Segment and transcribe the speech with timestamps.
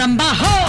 [0.00, 0.59] रंबा हो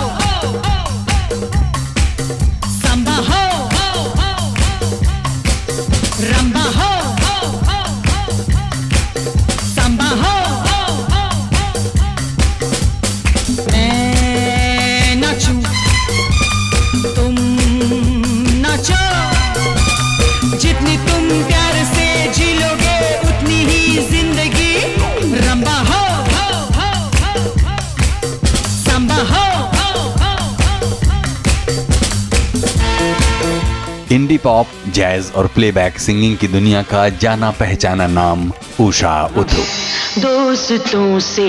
[34.32, 41.20] indie pop, jazz और playback singing की दुनिया का जाना पहचाना नाम उषा उथुप दोस्तों
[41.20, 41.48] से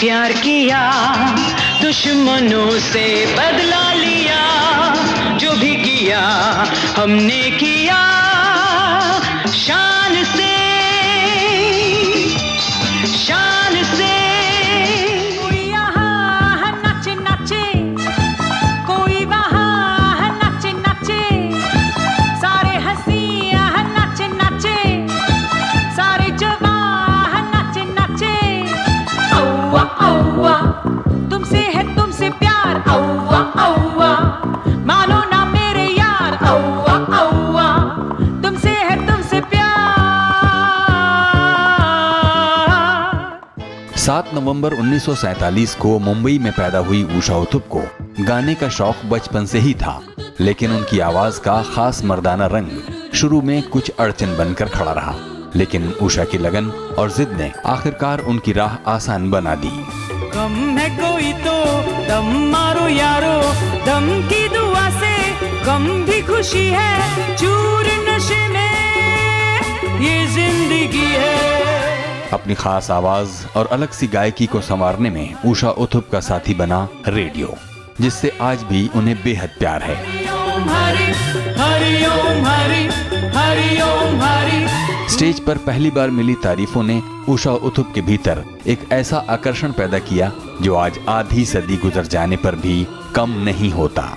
[0.00, 0.80] प्यार किया,
[1.82, 3.04] दुश्मनों से
[3.36, 4.40] बदला लिया,
[5.36, 6.22] जो भी किया
[6.96, 8.00] हमने किया।
[9.56, 9.93] शान
[43.96, 47.82] सात नवंबर 1947 को मुंबई में पैदा हुई उषा उथुप को।
[48.20, 50.00] गाने का शौक बचपन से ही था,
[50.40, 52.68] लेकिन उनकी आवाज़ का खास मर्दाना रंग
[53.14, 58.20] शुरू में कुछ अड़चन बनकर खड़ा रहा। लेकिन उषा की लगन और जिद ने आखिरकार
[58.30, 59.70] उनकी राह आसान बना दी।
[60.34, 61.56] गम है कोई तो
[62.08, 63.36] दम मारो यारो
[63.84, 65.14] दम की दुआ से
[65.64, 73.90] गम भी खुशी है चूर नशे में ये ज़िंदगी है। अपनी खास आवाज़ और अलग
[73.92, 77.56] सी गायकी को संवारने में उषा उथुप का साथी बना रेडियो
[78.00, 81.12] जिससे आज भी उन्हें बेहद प्यार है। हरी ओम हरि
[81.58, 82.82] हरि ओम हरि
[83.36, 84.83] हरि ओम हरि।
[85.14, 89.98] स्टेज पर पहली बार मिली तारीफों ने उषा उथुप के भीतर एक ऐसा आकर्षण पैदा
[89.98, 90.32] किया
[90.62, 92.86] जो आज आधी सदी गुजर जाने पर भी
[93.16, 94.16] कम नहीं होता।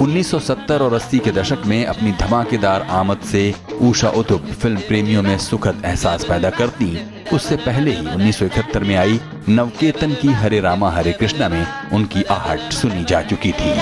[0.00, 0.40] उन्नीस really?
[0.40, 5.22] Oh, 1970 और 80 के दशक में अपनी धमाकेदार आमद से उषा उथुप फ़िल्म प्रेमियों
[5.22, 10.32] में सुखद एहसास पैदा करती। उससे पहले ही उन्नीस सौ इकहत्तर में आई नवकेतन की
[10.42, 11.64] हरे रामा हरे कृष्णा में
[11.94, 13.74] उनकी आहट सुनी जा चुकी थी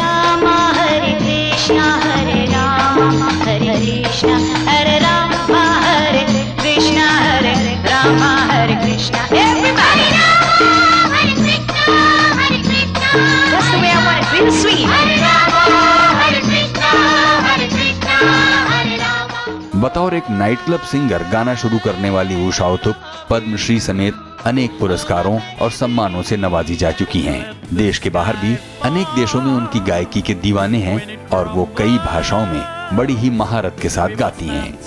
[14.51, 14.87] Sweet.
[14.87, 15.58] Hare Rama.
[19.81, 22.97] बतौर एक नाइट क्लब सिंगर गाना शुरू करने वाली उषा उथुप
[23.31, 24.15] पद्मश्री समेत
[24.47, 27.41] अनेक पुरस्कारों और सम्मानों से नवाजी जा चुकी हैं।
[27.77, 31.99] देश के बाहर भी अनेक देशों में उनकी गायकी के दीवाने हैं और वो कई
[31.99, 34.79] भाषाओं में बड़ी ही महारत के साथ गाती हैं.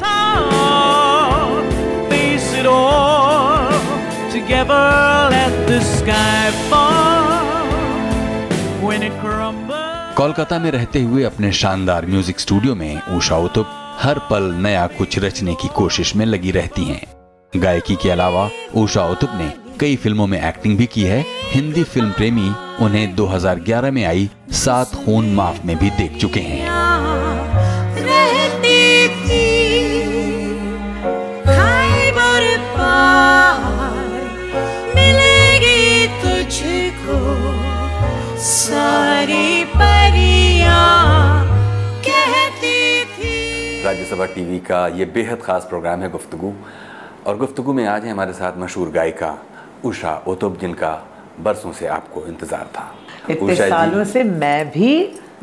[10.16, 15.19] कोलकाता में रहते हुए अपने शानदार म्यूज़िक स्टूडियो में उषा उतुप हर पल नया कुछ
[15.19, 17.01] रचने की कोशिश में लगी रहती हैं।
[17.56, 22.11] गायकी के अलावा उषा उतुप ने कई फ़िल्मों में एक्टिंग भी की है। हिंदी फ़िल्म
[22.11, 26.81] प्रेमी उन्हें 2011 में आई सात खून माफ़ में भी देख चुके हैं।
[38.38, 41.41] सारी परियाँ।
[43.91, 46.52] राज्यसभा टीवी का ये बेहद खास प्रोग्राम है गुफ्तगु।
[47.28, 49.31] और गुफ्तगु में आज है हमारे साथ मशहूर गायिका
[49.85, 50.91] उषा उतुप जिनका
[51.40, 52.85] बरसों से आपको इंतज़ार था।
[53.29, 54.94] इतने सालों से मैं भी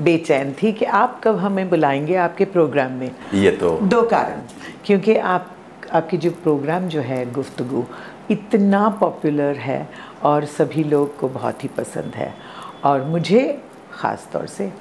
[0.01, 4.41] बेचैन थी कि आप कब हमें बुलाएँगे आपके प्रोग्राम में। ये तो दो कारण।
[4.87, 5.55] क्योंकि आप
[5.93, 7.85] आपकी जो प्रोग्राम जो है गुफ्तु
[8.31, 9.81] इतना पॉपुलर है
[10.23, 12.35] और सभी लोग को बहुत ही पसंद है।
[12.85, 13.47] और मुझे
[13.93, 14.73] ख़ास तौर से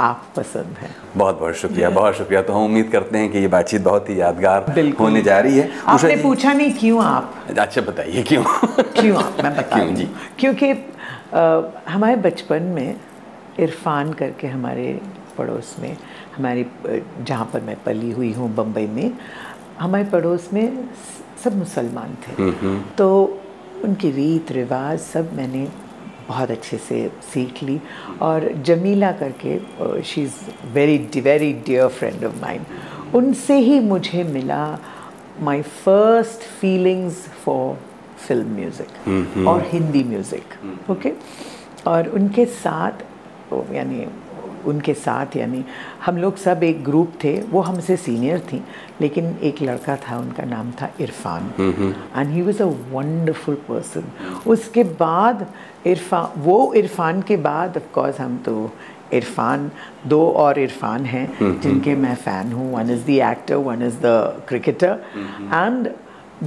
[0.00, 3.48] आप पसंद हैं। बहुत बहुत शुक्रिया बहुत शुक्रिया। तो हम उम्मीद करते हैं कि ये
[3.48, 7.34] बातचीत बहुत ही यादगार। होने जा रही है। आपने पूछा नहीं क्यों आप?
[7.58, 8.44] अच्छा बताइए क्यों?
[9.00, 9.36] क्यों आप?
[9.44, 10.08] मैं बता क्यों जी?
[10.38, 10.70] क्योंकि
[11.92, 12.96] हमारे बचपन में
[13.60, 15.00] इरफान करके हमारे
[15.38, 15.96] पड़ोस में
[16.36, 16.66] हमारी
[17.22, 19.12] जहाँ पर मैं पली हुई हूँ बम्बई में
[19.80, 20.88] हमारे पड़ोस में
[21.44, 22.52] सब मुसलमान थे।
[22.98, 23.08] तो
[23.84, 25.68] उनकी रीत रिवाज सब मैंने
[26.28, 27.80] बहुत अच्छे से सीख ली।
[28.22, 30.34] और जमीला करके she is
[30.74, 34.62] very very dear friend of mind उनसे ही मुझे मिला
[35.42, 37.74] my first feelings for
[38.26, 41.12] film music और हिंदी म्यूज़िक ओके
[41.90, 43.04] और उनके साथ
[43.74, 44.06] यानी
[44.66, 45.64] उनके साथ यानी
[46.06, 48.62] हम लोग सब एक ग्रुप थे वो हमसे सीनियर थी
[49.00, 51.52] लेकिन एक लड़का था उनका नाम था Irfan.
[52.16, 54.04] And he was a wonderful person
[54.50, 55.46] उसके बाद
[55.86, 58.70] इरफान वो इरफान के बाद ऑफ़ कोर्स हम तो
[59.14, 59.70] इरफान
[60.06, 64.42] दो और इरफान हैं जिनके मैं फ़ैन हूँ। One is the actor one is the
[64.48, 64.98] cricketer
[65.54, 65.88] and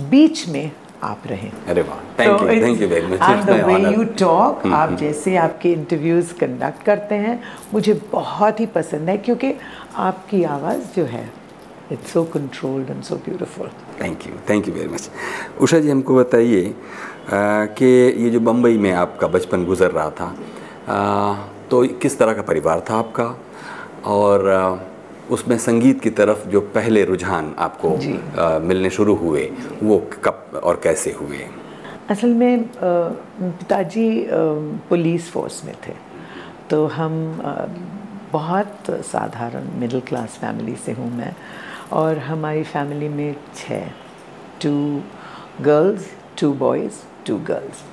[0.09, 0.71] बीच में
[1.03, 4.91] आप रहे। अरे वाह thank you thank you very much the way you talk आप
[4.99, 7.39] जैसे आपके इंटरव्यूज़ कंडक्ट करते हैं
[7.73, 9.53] मुझे बहुत ही पसंद है क्योंकि
[10.07, 11.29] आपकी आवाज़ जो है
[11.91, 13.69] it's so controlled and so beautiful
[14.01, 15.09] thank you thank you very much
[15.61, 16.73] Usha ji हमको बताइए
[17.79, 17.85] कि
[18.23, 20.33] ये जो बम्बई में आपका बचपन गुजर रहा था
[20.87, 23.23] अ, तो किस तरह का परिवार था आपका?
[24.05, 24.47] और
[25.31, 27.89] उसमें संगीत की तरफ़ जो पहले रुझान आपको।
[28.37, 29.51] अ, मिलने शुरू हुए
[29.83, 31.47] वो कब और कैसे हुए?
[32.09, 32.69] असल में
[33.41, 34.27] पिताजी
[34.89, 35.93] पुलिस फोर्स में थे।
[36.69, 37.41] तो हम
[38.31, 41.35] बहुत साधारण मिडिल क्लास फैमिली से हूँ मैं
[41.91, 43.87] और हमारी फैमिली में छः।
[44.63, 45.01] Two
[45.61, 46.11] girls
[46.41, 47.83] two boys two girls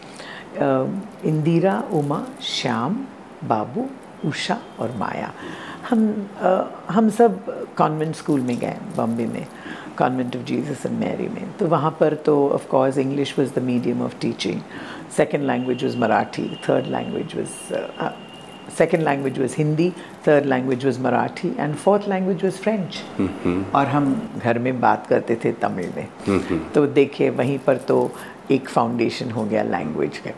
[1.25, 2.97] Indira Uma Shyam
[3.45, 3.87] Babu
[4.29, 5.33] Usha और माया।
[5.91, 6.51] हम अ,
[6.91, 7.45] हम सब
[7.79, 9.47] कॉन्वेंट स्कूल में गए बॉम्बे में
[9.99, 13.63] convent of Jesus and Mary में। तो वहाँ पर तो of course English was the
[13.63, 14.61] medium of teaching
[15.17, 18.13] second language was Marathi third language was
[18.79, 19.91] second language was Hindi
[20.27, 23.03] third language was Marathi and fourth language was French
[23.75, 26.09] और हम घर में बात करते थे तमिल में।
[26.75, 28.11] तो देखिए वहीं पर तो
[28.51, 30.31] एक फाउंडेशन हो गया लैंग्वेज का।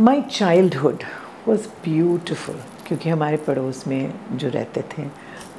[0.00, 1.02] माई चाइल्डहुड
[1.48, 5.02] वॉज़ ब्यूटिफुल क्योंकि हमारे पड़ोस में जो रहते थे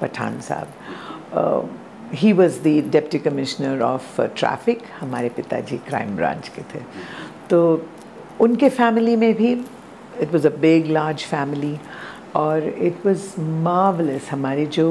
[0.01, 1.69] Pathan Sahab
[2.22, 6.81] he was the deputy commissioner of traffic हमारे पिताजी क्राइम ब्रांच के थे
[7.50, 7.62] तो
[8.42, 11.78] उनके फैमिली में भी it was a big large family
[12.36, 14.88] और इट वॉज़ मार्वलस हमारी जो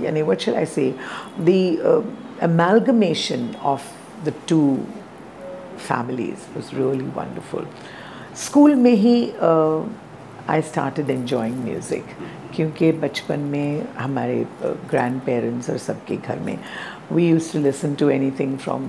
[0.00, 0.92] यानी should I say,
[1.38, 2.02] the uh,
[2.40, 3.92] amalgamation of
[4.24, 4.84] the two
[5.78, 7.04] families was really.
[8.36, 9.20] School में ही
[10.50, 12.04] आई स्टार्टेड एन्जॉइंग म्यूज़िक
[12.54, 14.44] क्योंकि बचपन में हमारे
[14.90, 16.58] ग्रैंड पेरेंट्स और सबके घर में
[17.12, 18.08] we use to listen to
[18.40, 18.86] anything from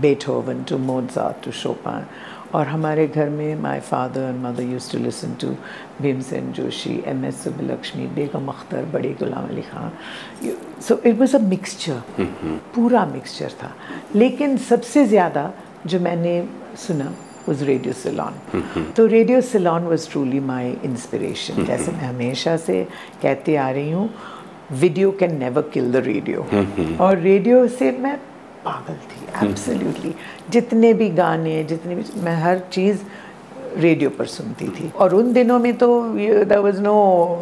[0.00, 2.06] Beethoven to Mozart to Chopin
[2.54, 5.48] और हमारे घर में my father and mother use to listen to
[6.02, 9.92] Bhimsen Joshi M S Subbulakshmi Begum Akhtar Bade Ghulam Ali Khan
[10.88, 12.02] so it was a mixture
[12.74, 13.72] पूरा mixture था.
[14.14, 15.50] लेकिन सबसे ज़्यादा
[15.86, 16.34] जो मैंने
[16.86, 17.12] सुना
[17.48, 22.82] was रेडियो सिलोन तो radio Ceylon was truly my inspiration जैसे मैं हमेशा से
[23.22, 24.08] कहती आ रही हूँ
[24.80, 26.46] video can never kill the radio
[27.00, 28.16] और रेडियो से मैं
[28.64, 30.14] पागल थी एब्सोल्युटली
[30.50, 32.98] जितने भी गाने जितने भी मैं हर चीज़
[33.76, 35.88] रेडियो पर सुनती थी। और उन दिनों में तो
[36.44, 36.94] there was no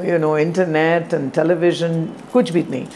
[0.04, 2.86] you know internet and television कुछ भी नहीं।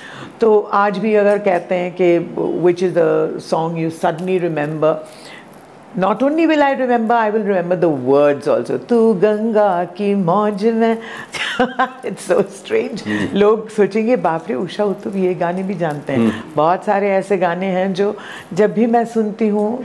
[0.40, 2.18] तो आज भी अगर कहते हैं कि
[2.64, 4.92] which is the song you suddenly remember
[5.98, 10.64] not only will I remember I will remember the words also तू गंगा की मौज
[10.64, 10.92] में
[12.06, 13.02] इट्स सो स्ट्रेंज
[13.34, 16.32] लोग सोचेंगे बाप रे उषा उत्तुप ये गाने भी जानते हैं.
[16.56, 18.14] बहुत सारे ऐसे गाने हैं जो
[18.52, 19.84] जब भी मैं सुनती हूँ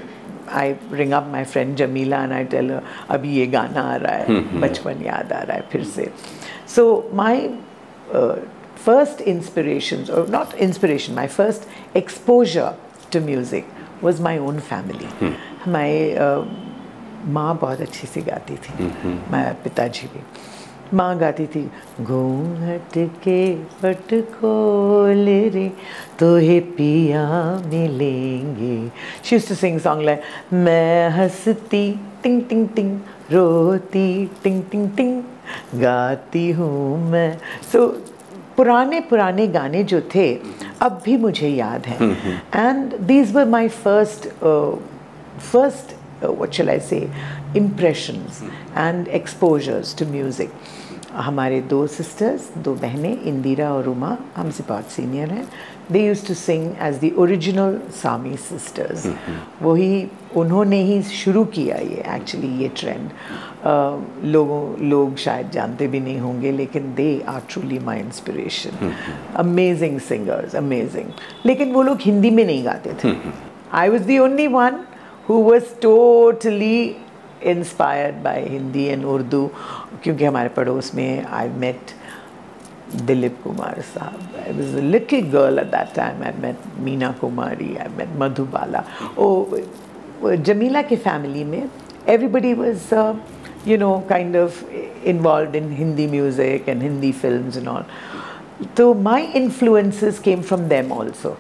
[0.54, 2.72] I ring up my friend Jamila and I tell
[3.10, 6.12] अभी ये गाना आ रहा है बचपन याद आ रहा है फिर से.
[6.76, 7.50] So my
[8.86, 11.64] first inspirations, or not inspiration, my first
[12.00, 12.74] exposure
[13.14, 13.72] to music
[14.04, 15.08] was my own family
[15.66, 16.00] हमारे
[17.34, 18.84] माँ बहुत अच्छी सी गाती थी।
[19.32, 20.22] मैं पिताजी भी।
[20.94, 21.62] माँ गाती थी
[22.02, 25.72] घूंघट के पट खोल रे
[26.20, 27.26] तो हे पिया
[27.66, 28.92] मिलेंगे।
[29.24, 30.18] She used to sing song
[30.54, 33.00] मैं हंसती टिंग टिंग टिंग
[33.32, 35.22] रोती टिंग टिंग टिंग
[35.82, 37.38] गाती हूँ मैं।
[37.72, 37.94] सो so,
[38.58, 40.28] पुराने पुराने गाने जो थे
[40.86, 41.98] अब भी मुझे याद है।
[42.56, 44.28] And these were my first
[45.52, 45.96] first
[46.40, 47.04] what shall I say
[48.78, 51.16] and exposures to music music.
[51.16, 55.48] हमारे दो सिस्टर्स दो बहनें इंदिरा और उमा हमसे बहुत सीनियर हैं।
[55.92, 59.06] They used to sing as the original Sami sisters
[59.62, 60.08] वही
[60.42, 63.10] उन्होंने ही शुरू किया ये एक्चुअली ये ट्रेंड
[64.34, 68.94] लोगों लोग शायद जानते भी नहीं होंगे लेकिन they are truly my inspiration
[69.44, 71.12] amazing singers amazing
[71.46, 73.16] लेकिन वो लोग हिंदी में नहीं गाते थे
[73.74, 74.80] I was the only one
[75.30, 76.80] who was totally
[77.52, 79.46] inspired by Hindi and Urdu
[80.04, 81.92] क्योंकि हमारे पड़ोस में I met
[82.92, 84.48] Dilip Kumar Saab.
[84.48, 86.22] I was a little girl at that time.
[86.22, 88.86] I met Meena Kumari, I met Madhubala.
[89.18, 89.46] Oh,
[90.43, 91.71] Jamila ke family mein,
[92.07, 93.17] everybody was, uh,
[93.65, 94.65] you know, kind of
[95.05, 97.87] involved in Hindi music and Hindi films and all.
[98.77, 101.37] So my influences came from them also.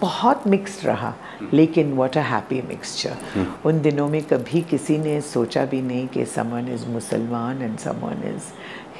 [0.00, 1.12] बहुत mixed रहा
[1.52, 6.24] लेकिन what a happy mixture उन दिनों में कभी किसी ने सोचा भी नहीं कि
[6.34, 8.50] समवन इज़ मुसलमान and someone is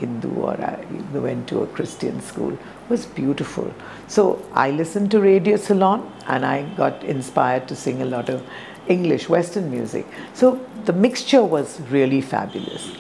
[0.03, 0.79] Hindu or I
[1.15, 2.59] went to a Christian school
[2.89, 3.73] was beautiful.
[4.09, 8.43] So I listened to Radio Salon and I got inspired to sing a lot of
[8.88, 10.06] English, Western music.
[10.34, 12.92] So the mixture was really fabulous.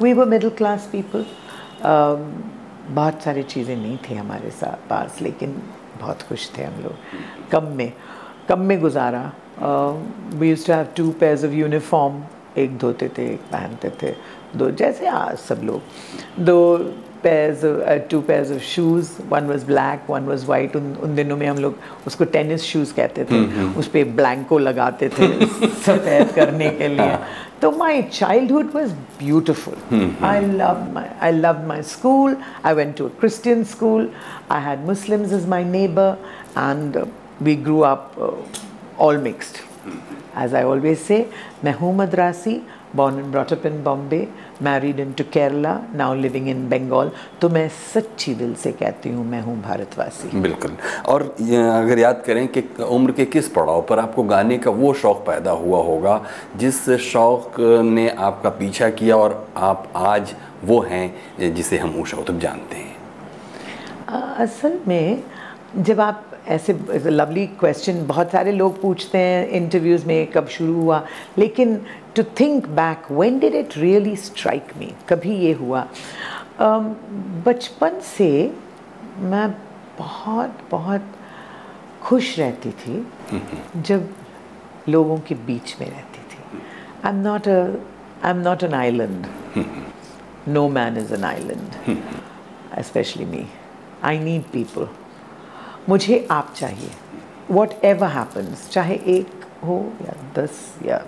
[0.00, 1.26] We were middle class people.
[1.82, 2.52] Um,
[2.88, 5.54] बहुत सारी चीज़ें नहीं थी हमारे साथ पास लेकिन
[6.00, 7.92] बहुत खुश थे हम लोग कम में
[8.48, 9.22] कम में गुजारा
[10.38, 12.22] we used to have two pairs of uniform
[12.58, 14.14] एक धोते थे एक पहनते थे
[14.56, 16.58] दो जैसे आज सब लोग दो
[17.26, 17.64] pairs
[18.10, 21.58] two pairs of shoes one was black one was white उन उन दिनों में हम
[21.58, 23.40] लोग उसको टेनिस शूज़ कहते थे।
[23.80, 27.16] उस पर ब्लैंको लगाते थे सफ़ेद करने के लिए।
[27.62, 33.04] तो my childhood was beautiful I love my I love my school I went to
[33.04, 34.10] a Christian school
[34.50, 36.16] I had Muslims is my neighbour
[36.58, 37.04] and
[37.42, 38.12] we grew up
[39.04, 39.58] all mixed.
[40.42, 41.24] As I always say,
[41.64, 42.60] मैं हूँ Madrasi
[42.94, 44.26] born and brought up in Bombay,
[44.60, 47.10] married into Kerala, now living in Bengal.
[47.40, 50.76] तो मैं सच्ची दिल से कहती हूँ मैं हूँ भारतवासी। बिल्कुल।
[51.08, 55.18] और अगर याद करें कि उम्र के किस पड़ाव पर आपको गाने का वो शौक़
[55.26, 56.20] पैदा हुआ होगा
[56.56, 60.34] जिस शौक़ ने आपका पीछा किया और आप आज
[60.64, 62.94] वो हैं जिसे हम उषा उत्तम जानते हैं।
[64.44, 65.22] असल में
[65.78, 66.72] जब आप ऐसे
[67.10, 71.02] लवली क्वेश्चन बहुत सारे लोग पूछते हैं इंटरव्यूज़ में कब शुरू हुआ
[71.38, 71.78] लेकिन
[72.16, 75.86] to think back when did it really strike me कभी ये हुआ।
[77.46, 78.30] बचपन से
[79.32, 79.50] मैं
[79.98, 81.12] बहुत बहुत
[82.02, 83.06] खुश रहती थी
[83.76, 84.08] जब
[84.88, 86.62] लोगों के बीच में रहती थी।
[87.04, 89.26] I am not I am not an island
[90.48, 91.96] no man is an island
[92.78, 93.42] especially me.
[94.02, 94.86] I need people.
[95.88, 96.90] मुझे आप चाहिए।
[97.50, 100.98] वॉट एवर हैपन्स चाहे एक हो या दस या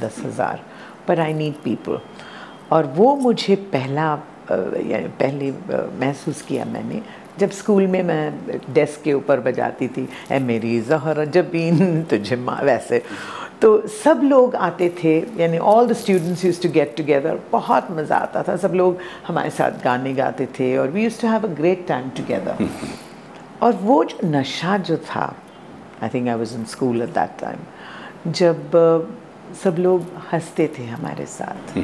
[0.00, 0.60] दस हज़ार
[1.08, 2.00] पर आई नीड पीपल
[2.72, 4.10] और वो मुझे पहला
[4.50, 5.50] यानी पहले
[6.00, 7.02] महसूस किया मैंने
[7.38, 12.60] जब स्कूल में मैं डेस्क के ऊपर बजाती थी ए मेरी जहर जबीन तुझे माँ
[12.64, 13.02] वैसे।
[13.62, 18.16] तो सब लोग आते थे यानी all the students used to get together बहुत मज़ा
[18.16, 21.52] आता था। सब लोग हमारे साथ गाने गाते थे और we used to have a
[21.60, 22.68] great time together
[23.62, 25.24] और वो जो नशा जो था
[26.02, 28.70] I think I was in school at that time जब
[29.54, 31.78] सब लोग हँसते थे हमारे साथ।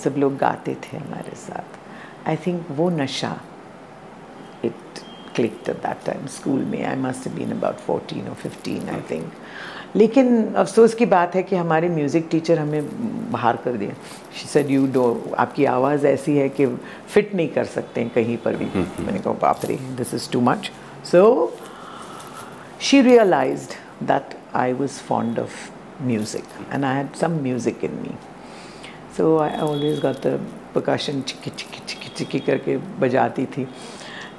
[0.00, 3.40] सब लोग गाते थे हमारे साथ। आई थिंक वो नशा
[4.64, 4.74] it
[5.38, 6.22] clicked at that time.
[6.36, 9.32] School में I must been about fourteen और फिफ्टीन आई थिंक
[9.96, 12.82] लेकिन अफसोस की बात है कि हमारे म्यूज़िक टीचर हमें
[13.32, 13.92] बाहर कर दिए।
[14.36, 16.66] शी सेड यू डो आपकी आवाज़ ऐसी है कि
[17.08, 18.66] फिट नहीं कर सकते हैं कहीं पर भी।
[19.02, 20.70] मैंने कहा बाप रे this is too much
[21.04, 21.52] so
[22.80, 25.48] she realized that I was fond of
[26.00, 28.12] music and I had some music in me.
[29.16, 30.38] So I always got the
[30.74, 33.66] percussion चिकी चिकी चिकी चिकी करके बजाती थी.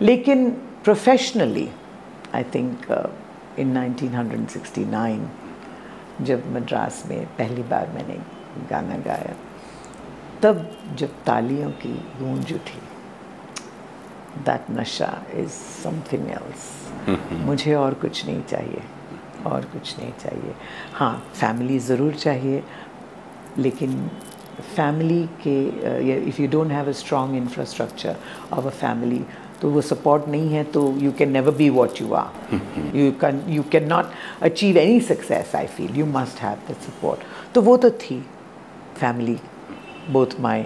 [0.02, 0.50] लेकिन
[0.84, 1.70] प्रोफेशनली
[2.36, 2.76] आई थिंक
[3.60, 5.28] इन 1969
[6.28, 8.18] जब मद्रास में पहली बार मैंने
[8.70, 9.34] गाना गाया
[10.44, 10.56] तब
[11.00, 12.82] जब तालियों की गूंज उठी
[14.46, 15.12] दैट नशा
[15.44, 16.62] इज़ समथिंग एल्स
[17.46, 18.82] मुझे और कुछ नहीं चाहिए।
[19.48, 20.54] और कुछ नहीं चाहिए।
[20.94, 22.64] हाँ फैमिली ज़रूर चाहिए
[23.58, 24.10] लेकिन
[24.76, 25.58] फैमिली के
[26.30, 28.16] if you don't have a strong infrastructure
[28.54, 29.22] of a family
[29.62, 32.62] तो वो सपोर्ट नहीं है तो you can never be what you are
[32.96, 34.12] you can you can not
[34.50, 38.22] achieve any success I feel you must have that support तो वो तो थी
[39.00, 39.38] family
[40.12, 40.66] both my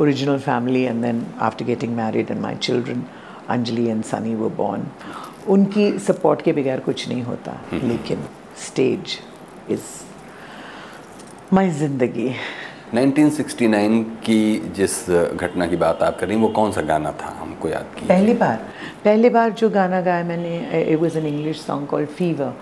[0.00, 3.04] original family and then after getting married and my children
[3.48, 4.90] Anjali and Sunny were born.
[5.54, 8.24] उनकी support के बगैर कुछ नहीं होता। लेकिन
[8.66, 9.18] स्टेज
[9.70, 9.86] इज़
[11.54, 12.28] माई ज़िंदगी।
[12.94, 14.40] 1969 की
[14.76, 17.34] जिस घटना की बात आप कर रही हैं वो कौन सा गाना था?
[17.40, 18.56] हमको याद कीजिए। पहली बार
[19.04, 22.52] पहली बार जो गाना गाया मैंने it was an English song called Fever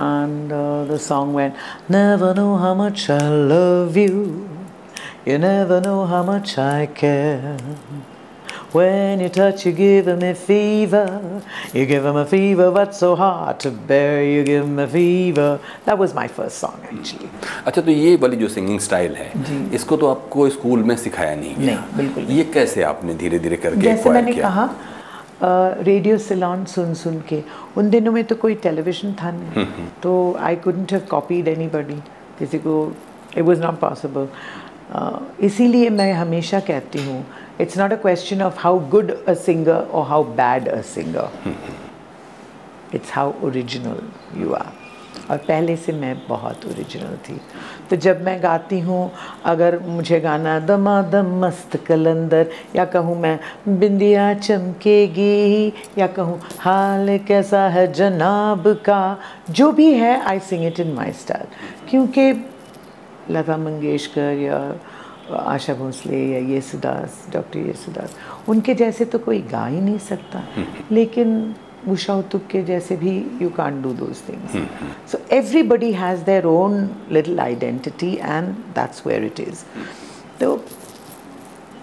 [0.00, 0.50] and
[0.90, 1.52] the song when
[1.90, 3.18] never know how much I
[3.52, 4.24] love you
[5.28, 7.56] You never know how much I care.
[8.72, 11.42] When you touch, you give me fever.
[11.72, 14.22] You give me fever, what's so hard to bear?
[14.22, 15.58] You give me fever.
[15.86, 17.30] That was my first song, actually.
[17.66, 19.30] अच्छा तो ये वाली जो singing style है
[19.74, 23.38] इसको तो आपको school में सिखाया नहीं गया नहीं, बिल्कुल नहीं। ये कैसे आपने धीरे
[23.38, 24.50] धीरे करके जैसे मैंने किया?
[24.50, 27.42] कहा रेडियो सिलोन सुन सुन के
[27.78, 29.66] उन दिनों में तो कोई टेलीविज़न था नहीं
[30.02, 32.00] तो I couldn't have copied anybody
[32.38, 32.76] किसी को
[33.36, 34.28] इट वाज नॉट पॉसिबल
[35.46, 37.24] इसीलिए मैं हमेशा कहती हूँ
[37.60, 41.54] it's not a question of how good a singer और how bad a singer
[42.94, 44.00] it's how original
[44.40, 44.76] you are
[45.30, 47.40] और पहले से मैं बहुत ओरिजिनल थी।
[47.90, 49.10] तो जब मैं गाती हूँ
[49.44, 53.38] अगर मुझे गाना दमा दम मस्त कलंदर या कहूँ मैं
[53.78, 59.00] बिंदिया चमकेगी या कहूँ हाल कैसा है जनाब का
[59.50, 61.46] जो भी है I sing it in my style
[61.90, 62.32] क्योंकि
[63.30, 64.60] लता मंगेशकर या
[65.36, 68.14] आशा भोसले या येसुदास डॉक्टर येसुदास
[68.48, 70.42] उनके जैसे तो कोई गा ही नहीं सकता।
[70.92, 71.54] लेकिन
[71.88, 76.88] उषा उतुक के जैसे भी you can do those things so everybody has their own
[77.12, 79.64] little identity and that's where it is
[80.40, 80.54] तो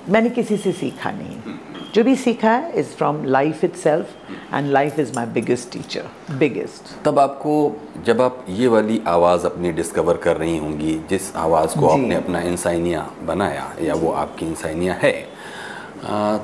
[0.09, 1.37] मैंने किसी से सीखा नहीं।
[1.95, 6.89] जो भी सीखा है is from life itself and life is my biggest teacher biggest
[7.05, 7.53] तब आपको
[8.05, 12.41] जब आप ये वाली आवाज़ अपनी डिस्कवर कर रही होंगी जिस आवाज़ को। आपने अपना
[12.41, 15.13] इंसानिया बनाया या वो आपकी इंसानिया है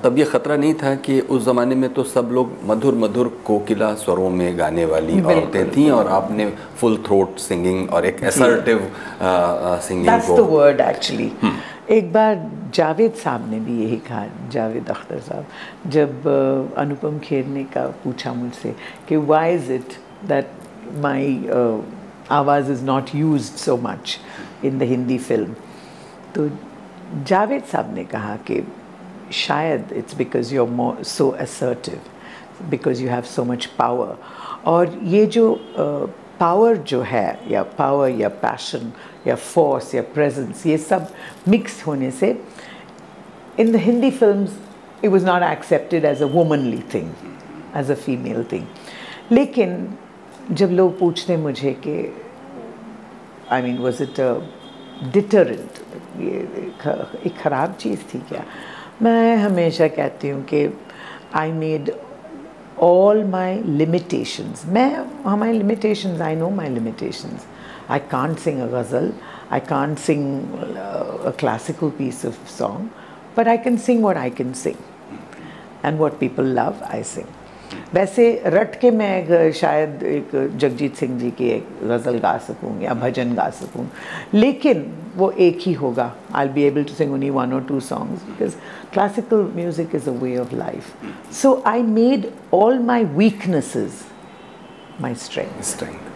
[0.03, 3.93] तब ये ख़तरा नहीं था कि उस ज़माने में तो सब लोग मधुर मधुर कोकिला
[3.95, 6.49] स्वरों में गाने वाली औरतें थीं और आपने
[6.79, 8.79] फुल थ्रोट सिंगिंग और एक असर्टिव
[9.21, 11.31] सिंगिंग दैट्स द को वर्ड एक्चुअली
[11.89, 16.27] एक बार जावेद साहब ने भी यही कहा जावेद अख्तर साहब जब
[16.77, 18.75] अनुपम खेर ने का पूछा मुझसे
[19.09, 20.51] कि why is it that
[21.01, 21.37] my
[22.31, 24.19] आवाज़ is not use so much
[24.65, 25.55] in the Hindi film
[26.35, 26.49] तो
[27.27, 28.63] जावेद साहब ने कहा कि
[29.31, 31.99] शायद it's because you are more so assertive
[32.69, 34.17] because you have so much power
[34.65, 35.63] और ये जो
[36.39, 38.91] पावर जो है, या पावर या पैशन
[39.27, 41.07] या फोर्स या प्रेजेंस ये सब
[41.47, 42.43] मिक्स होने से
[43.59, 44.47] in the Hindi film
[45.03, 47.11] it was not accepted as a womanly thing
[47.75, 48.65] as a female thing
[49.31, 49.97] लेकिन
[50.51, 52.15] जब लोग पूछते मुझे कि
[53.51, 54.19] I mean was it
[55.13, 55.79] deterrent
[56.21, 56.39] ये
[57.25, 58.43] एक ख़राब चीज़ थी क्या?
[59.03, 60.67] मैं हमेशा कहती हूँ कि
[61.35, 61.91] I need
[62.83, 64.89] all my limitations मैं
[65.25, 67.45] हमारी limitations I know my limitations
[67.89, 69.11] I can't sing a ghazal
[69.51, 70.25] I can't sing
[71.25, 72.89] a classical piece of song
[73.37, 74.75] but I can sing what I can sing
[75.85, 77.25] and what people love I sing
[77.93, 82.93] वैसे रट के मैं शायद एक जगजीत सिंह जी की एक गज़ल गा सकूँ या
[82.93, 83.87] भजन गा सकूँ।
[84.33, 88.23] लेकिन वो एक ही होगा। I be able to sing only one और two songs
[88.23, 88.55] because
[88.93, 94.01] classical music is a way of life so I made all my weaknesses
[95.01, 96.09] my strength strength.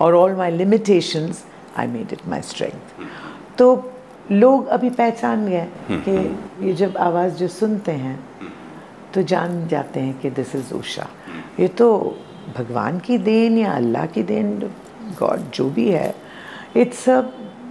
[0.00, 1.44] और all my limitations
[1.76, 3.04] I made it my strength
[3.58, 3.92] तो
[4.32, 8.18] लोग अभी पहचान गए कि ये जब आवाज़ जो सुनते हैं
[9.16, 11.08] तो जान जाते हैं कि दिस इज़ उषा।
[11.60, 12.18] ये तो
[12.56, 14.50] भगवान की देन या अल्लाह की देन
[15.18, 16.14] गॉड जो भी है
[16.76, 17.20] it's a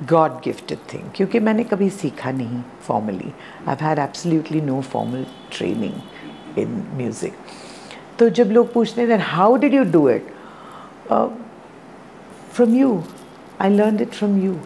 [0.09, 3.31] god gifted thing क्योंकि मैंने कभी सीखा नहीं formally
[3.67, 7.37] I had absolutely no formal training in music
[8.19, 10.33] तो जब लोग पूछते हैं how did you do it
[12.53, 13.03] from you
[13.61, 14.57] I learn it from you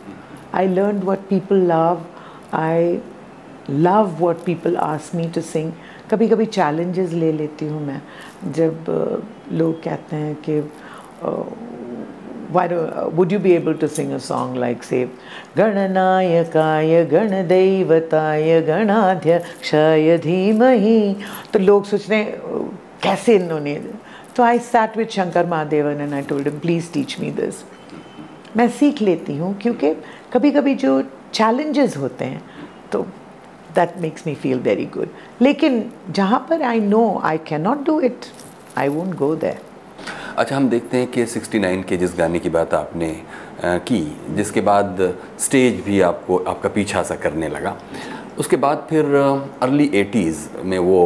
[0.54, 2.06] I learn what people love
[2.54, 3.00] I
[3.70, 5.72] love what people ask me to sing.
[6.12, 8.02] कभी कभी challenges ले लेती हूँ मैं,
[8.54, 8.86] जब
[9.52, 10.60] लोग कहते हैं कि
[12.52, 12.68] why
[13.16, 15.04] would you be able to sing a song like say
[15.58, 21.16] गणनायकाय गण दैवताय गणाध्यक्षाय धीमहि
[21.54, 22.24] तो लोग सोच रहे
[23.04, 23.76] कैसे इन्होंने
[24.36, 27.64] तो I sat with Shankar Mahadevan and I told please teach me this
[28.58, 29.94] मैं सीख लेती हूँ, क्योंकि
[30.34, 31.02] कभी कभी जो
[31.34, 32.42] चैलेंजेस होते हैं
[32.92, 33.06] तो
[33.80, 35.10] that makes me feel very good.
[35.42, 38.30] लेकिन जहाँ पर I know I cannot do it
[38.78, 39.58] I won't go there.
[40.38, 43.10] अच्छा हम देखते हैं कि 69 के जिस गाने की बात आपने
[43.64, 44.02] की
[44.36, 45.02] जिसके बाद
[45.40, 47.76] स्टेज भी आपको आपका पीछा सा करने लगा।
[48.40, 49.16] उसके बाद फिर
[49.62, 51.06] अर्ली 80s में वो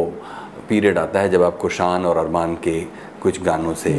[0.68, 2.80] पीरियड आता है जब आपको शान और अरमान के
[3.22, 3.90] कुछ गानों से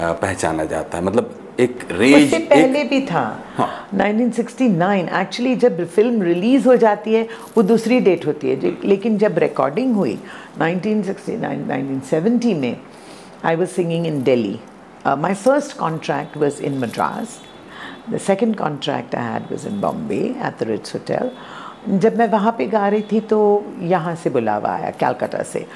[0.00, 3.24] पहचाना जाता है। मतलब एक रेज उससे पहले भी था।
[3.56, 7.22] हाँ। 1969 एक्चुअली जब फ़िल्म रिलीज़ हो जाती है
[7.56, 10.18] वो दूसरी डेट होती है। लेकिन जब रिकॉर्डिंग हुई
[10.62, 12.76] 1969 1970 में
[13.44, 14.58] I was singing in Delhi
[15.06, 17.40] my first contract was in Madras
[18.02, 21.28] The second contract I had was in Bombay at the Ritz Hotel.
[21.88, 23.38] जब मैं वहाँ पे गा रही थी तो
[23.80, 25.66] यहाँ से बुलावा आया कैलकाटा से।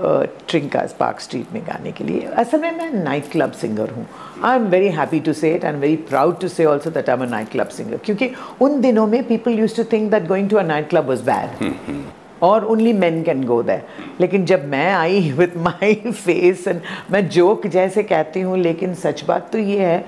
[0.00, 4.06] ट्रिंकास पार्क स्ट्रीट में गाने के लिए। असल में मैं नाइट क्लब सिंगर हूँ।
[4.44, 7.08] I am very happy to say it I am very proud to say also that
[7.10, 8.30] I am a night club singer क्योंकि
[8.60, 12.04] उन दिनों में people use to think that going to a night club was bad
[12.42, 13.86] और only man can go there
[14.20, 16.80] लेकिन जब मैं आई with my face and
[17.10, 20.04] मैं joke जैसे कहती हूँ लेकिन सच बात तो ये है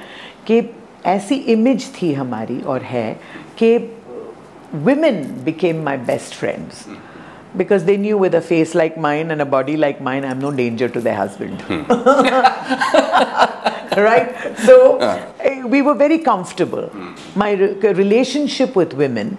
[0.46, 0.62] कि
[1.06, 3.12] ऐसी इमेज थी हमारी और है
[3.58, 3.78] कि
[4.84, 6.78] women became my best friends.
[7.57, 10.51] because they knew with a face like mine and a body like mine, I'm no
[10.51, 11.61] danger to their husband.
[13.97, 14.33] right?
[14.65, 14.97] So
[15.39, 16.89] eh, we were very comfortable.
[17.35, 19.37] My re- relationship with women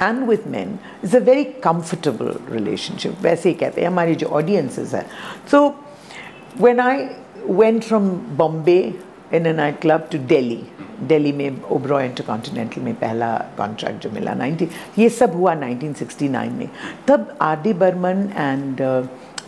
[0.00, 3.12] and with men is a very comfortable relationship.
[3.22, 5.06] वैसे ही कहते हैं हमारी जो audiences है.
[5.46, 5.74] So
[6.58, 8.94] when I went from Bombay
[9.31, 10.63] in a nightclub to Delhi,
[11.07, 14.67] Delhi में Oberoi intercontinental में पहला contract जो मिला 90
[14.99, 16.69] ये सब हुआ 1969 में।
[17.07, 18.81] तब R D Burman and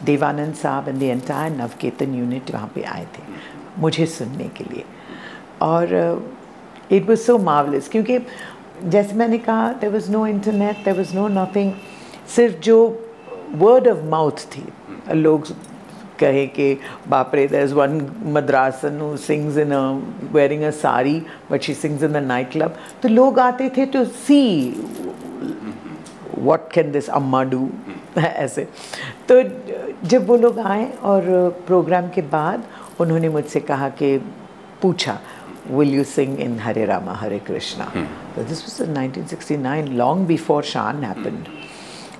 [0.06, 3.24] Dev Anand sahab and the entire Navketan unit वहाँ पे आए थे
[3.82, 4.84] मुझे सुनने के लिए।
[5.62, 5.94] और
[6.92, 8.20] इट वॉज़ सो मार्वलस क्योंकि
[8.84, 11.74] जैसे मैंने कहा there was no internet there was no nothing
[12.36, 12.78] सिर्फ़ जो
[13.66, 14.66] वर्ड ऑफ़ माउथ थी
[15.14, 15.48] लोग
[16.20, 16.74] कहे कि
[17.10, 18.00] बापरे रे is one
[18.34, 19.74] Madrasan who sings in
[20.34, 24.04] wearing a sari but she sings in the night club तो लोग आते थे to
[24.06, 24.42] see
[26.38, 27.70] what can this amma do
[28.18, 28.68] ऐसे।
[29.30, 29.42] तो
[30.10, 31.24] जब वो लोग आए और
[31.68, 32.64] प्रोग्राम के बाद
[33.02, 34.18] उन्होंने मुझसे कहा कि
[34.82, 35.20] पूछा
[35.72, 37.92] will you sing in Hare Rama Hare Krishna
[38.38, 41.48] this was nineteen sixty nine long before Shaan happened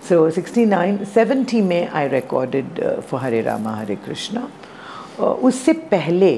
[0.10, 4.42] So 69, 70 में I recorded uh, for Hare Rama Hare Krishna.
[5.20, 6.32] Uh, उससे पहले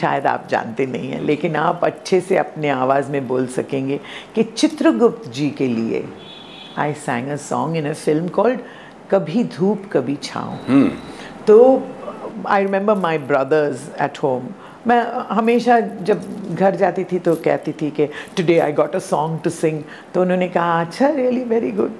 [0.00, 4.00] शायद आप जानते नहीं हैं लेकिन आप अच्छे से अपने आवाज़ में बोल सकेंगे
[4.34, 6.04] कि चित्रगुप्त जी के लिए
[6.78, 8.60] I sang a song in a film called
[9.10, 10.90] Kabhi Dhoop Kabhi Chhaon.
[11.46, 11.82] तो
[12.46, 14.48] I remember my brothers at home
[14.86, 15.02] मैं
[15.36, 15.80] हमेशा
[16.10, 18.06] जब घर जाती थी तो कहती थी कि
[18.36, 19.82] today I got a song to sing
[20.14, 21.98] तो उन्होंने कहा अच्छा really very good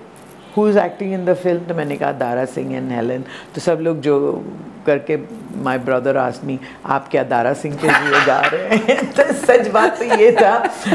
[0.57, 3.79] who is acting in the film तो मैंने कहा दारा सिंह एंड हेलन तो सब
[3.81, 4.45] लोग जो
[4.87, 5.17] करके
[5.63, 9.13] माय ब्रदर आसमी आप क्या दारा सिंह के लिए जा रहे हैं?
[9.17, 10.53] तो सच बात तो ये था।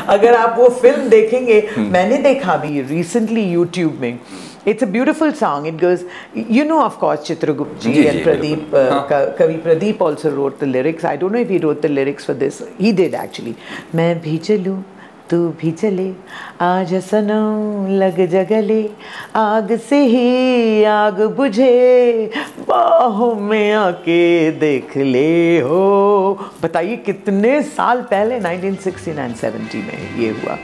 [0.08, 1.80] अगर आप वो फ़िल्म देखेंगे hmm.
[1.80, 4.20] मैंने देखा भी रिसेंटली यूट्यूब में।
[4.67, 6.04] It's a beautiful song it गर्स
[6.52, 8.72] you know of course Chitragupta ji and Pradeep
[9.39, 12.62] Kavi Pradeep also wrote the lyrics I don't know if he the lyrics for this
[12.82, 13.56] he did actually
[13.96, 14.84] मैं भी चलूँ
[15.30, 16.12] तू भी चले,
[16.62, 18.90] आज सनम लग जगले,
[19.36, 22.32] आग से ही आग बुझे,
[22.70, 30.58] बाहों में आके देख ले हो। बताइए, कितने साल पहले 1969-70 में ये हुआ?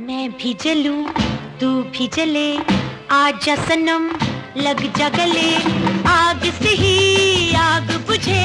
[0.00, 1.02] मैं भी जलूं
[1.60, 2.50] तू भी जले
[3.10, 4.10] आज सनम
[4.56, 5.50] लग जगले,
[6.08, 8.44] आग से ही आग बुझे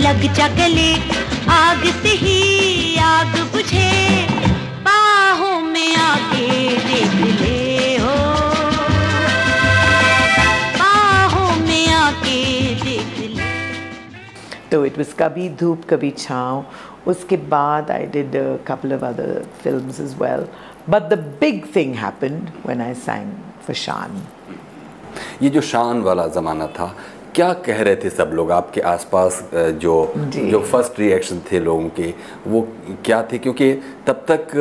[0.00, 0.92] लग जा गले
[1.52, 3.90] आग से ही आग बुझे।
[4.84, 6.46] बाहों में आके
[6.86, 8.14] देख ले हो।
[10.78, 12.38] बाहों में आके
[12.84, 13.50] देख ले।
[14.70, 16.64] तो इट वाज कभी धूप कभी छाँव।
[17.10, 18.32] उसके बाद I did
[18.66, 20.46] couple of other films as well
[20.88, 23.30] but the big thing happened when I sang
[23.66, 24.22] for Shaan
[25.42, 26.94] ये जो शान वाला ज़माना था
[27.34, 29.92] क्या कह रहे थे सब लोग आपके आसपास जो
[30.26, 32.12] जो। फ़र्स्ट रिएक्शन थे लोगों के
[32.46, 32.60] वो
[33.04, 33.38] क्या थे?
[33.38, 33.72] क्योंकि
[34.06, 34.54] तब तक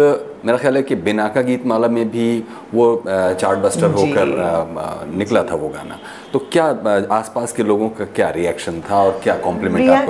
[0.46, 2.28] मेरा ख्याल है कि बिना का गीत माला में भी
[2.74, 6.00] वो चार्ट बस्टर होकर निकला था वो गाना।
[6.34, 6.66] तो क्या
[7.12, 10.02] आसपास के लोगों का क्या रिएक्शन था और क्या कॉम्प्लीमेंट मिला?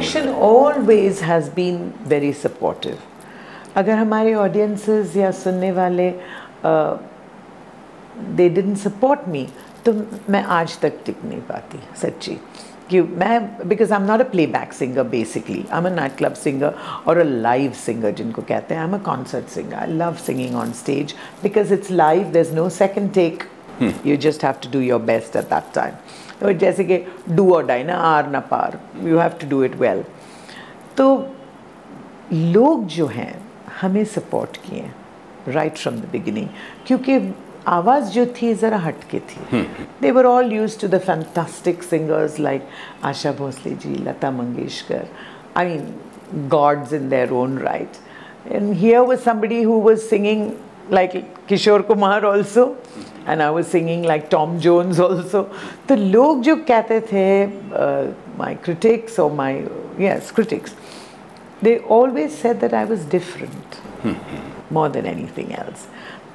[0.50, 3.00] always has been very supportive.
[3.76, 6.10] अगर हमारे ऑडियंसेस या सुनने वाले
[8.38, 9.48] दे डिडंट सपोर्ट मी
[9.86, 9.94] तो
[10.30, 12.38] मैं आज तक टिक नहीं पाती सच्ची।
[12.90, 16.34] कि मैं because I am not a playback singer basically I am a night club
[16.34, 16.74] singer
[17.08, 20.56] और अ लाइव सिंगर जिनको कहते हैं। I am a concert singer I love singing
[20.56, 21.14] on stage
[21.44, 23.44] because it's live there is no second take
[24.06, 25.96] you just have to do your best at that time
[26.40, 26.98] तो जैसे कि
[27.30, 30.04] do और die ना आर ना पार। You have to do it well
[30.98, 31.08] तो
[32.34, 33.34] लोग जो हैं
[33.82, 34.90] हमें सपोर्ट किए
[35.48, 36.48] राइट फ्रॉम द बिगिनिंग
[36.88, 37.20] क्योंकि
[37.68, 39.62] आवाज़ जो थी जरा हटके थी।
[40.02, 42.68] They were all use to the fantastic singers like
[43.06, 45.08] Asha Bhosle ji Lata Mangeshkar
[45.58, 50.50] I mean gods in their own right and here was somebody who was singing
[50.92, 52.66] like Kishore Kumar also
[53.28, 55.42] and I was singing like Tom Jones also
[55.90, 57.46] तो लोग जो कहते थे
[58.38, 59.64] my critics और my
[60.00, 60.76] yes critics
[61.64, 64.16] they always said that I was different
[64.74, 65.88] more than anything else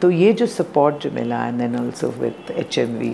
[0.05, 3.09] तो ये जो support जो मिला and then also with H M V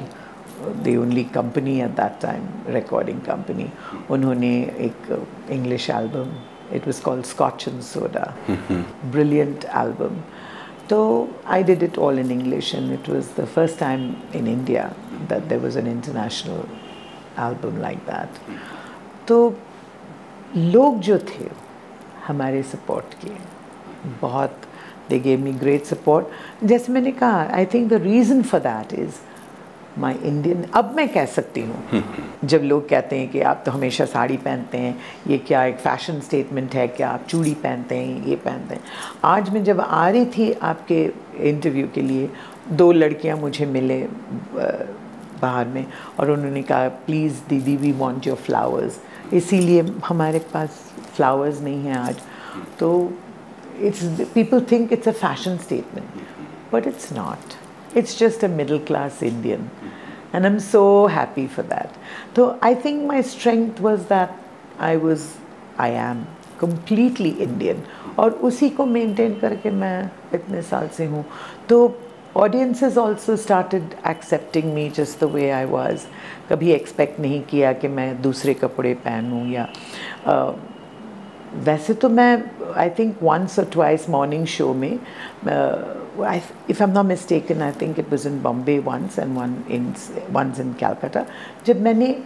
[0.85, 3.66] they only company at that time recording company
[4.11, 4.50] उन्होंने
[4.87, 6.33] एक English album
[6.76, 8.24] it was called Scotch and Soda
[9.07, 10.16] brilliant album
[10.90, 10.98] तो
[11.48, 14.90] I did it all in English and it was the first time in India
[15.29, 16.64] that there was an international
[17.44, 18.40] album like that
[19.29, 19.38] तो
[20.57, 21.48] लोग जो थे
[22.26, 23.38] हमारे support किए
[24.22, 24.61] बहुत
[25.11, 29.18] they gave me great support जैसे मैंने कहा I think the reason for that is
[29.99, 32.03] my Indian अब मैं कह सकती हूँ
[32.44, 34.94] जब लोग कहते हैं कि आप तो हमेशा साड़ी पहनते हैं
[35.29, 38.83] ये क्या एक फ़ैशन स्टेटमेंट है क्या आप चूड़ी पहनते हैं ये पहनते हैं
[39.25, 41.03] आज मैं जब आ रही थी आपके
[41.51, 42.29] इंटरव्यू के लिए
[42.73, 44.01] दो लड़कियाँ मुझे मिले
[45.42, 45.85] बाहर में
[46.20, 49.01] और उन्होंने कहा प्लीज़ दीदी वी वांट योर फ्लावर्स
[49.33, 50.81] इसीलिए हमारे पास
[51.16, 52.16] फ्लावर्स नहीं हैं आज
[52.79, 52.90] तो
[53.81, 54.03] It's
[54.34, 56.23] people think it's a fashion statement
[56.71, 57.58] but it's not.
[57.93, 59.69] It's just a middle class Indian.
[60.34, 61.95] And I'm so happy for that.
[62.36, 64.34] So I think my strength was that
[64.77, 65.38] I was,
[65.77, 66.27] I am
[66.58, 67.86] completely Indian.
[68.19, 71.23] और उसी को maintain करके मैं इतने साल से हूँ
[71.69, 71.79] तो
[72.43, 76.05] audiences also started accepting me just the way I was.
[76.49, 79.67] कभी expect नहीं किया कि मैं दूसरे कपड़े पहनूँ या
[80.27, 80.53] uh,
[81.54, 82.42] वैसे तो मैं
[82.76, 86.40] आई थिंक वंस और ट्वाइस मॉर्निंग शो में if I
[86.80, 89.92] am not mistaken I think it was in Bombay once and one in
[90.30, 91.24] once in Calcutta
[91.66, 92.16] जब मैंने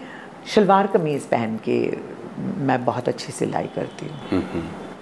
[0.54, 1.78] शलवार कमीज़ पहन के
[2.66, 4.42] मैं बहुत अच्छी सिलाई करती हूँ।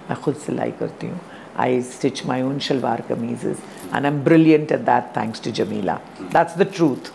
[0.09, 1.19] मैं खुद सिलाई करती हूँ।
[1.59, 5.99] I stitch my own shalwar kameez and I am brilliant at that thanks to Jameela
[6.21, 7.11] that's the truth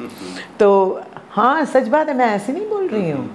[0.59, 0.68] तो
[1.31, 3.29] हाँ सच बात है मैं ऐसे नहीं बोल रही हूँ।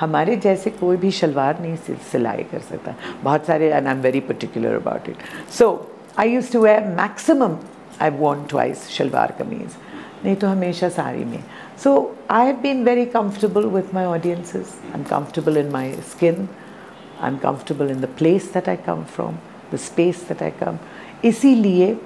[0.00, 4.00] हमारे जैसे कोई भी शलवार नहीं सिल- सिलाई कर सकता। बहुत सारे and I am
[4.00, 5.16] very particular about it
[5.58, 7.56] so I use to wear maximum
[8.02, 9.76] I want twice shalwar kameez.
[10.24, 11.44] नहीं तो हमेशा साड़ी में।
[11.84, 16.48] So I have been very comfortable with my audiences I am comfortable in my skin
[17.22, 19.34] I am comfortable in the place that I come from
[19.74, 20.78] the space that I come
[21.24, 21.96] इसीलिए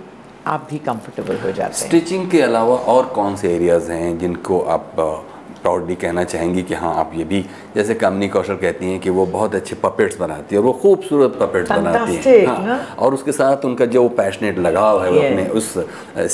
[0.46, 4.61] आप भी comfortable हो जाते हैं। Stitching के अलावा और कौन से एरियाज़ हैं जिनको
[4.61, 4.92] आप
[5.62, 7.40] प्राउडली कहना चाहेंगी कि हाँ आप ये भी
[7.75, 11.37] जैसे कामनी कौशल कहती हैं कि वो बहुत अच्छे पपेट्स बनाती है और वो खूबसूरत
[11.40, 15.72] पपेट्स बनाती हैं। हाँ, और उसके साथ उनका जो पैशनेट लगाव है वो अपने उस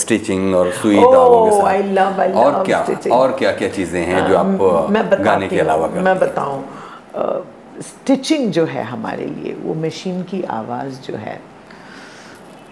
[0.02, 3.12] स्टिचिंग और सुई Oh, धागों के साथ। I love- I love और क्या stitching.
[3.12, 6.64] और क्या क्या चीज़ें हैं जो आप गाने के अलावा मैं बताऊँ।
[7.88, 11.40] स्टिचिंग जो है हमारे लिए वो मशीन की आवाज़ जो है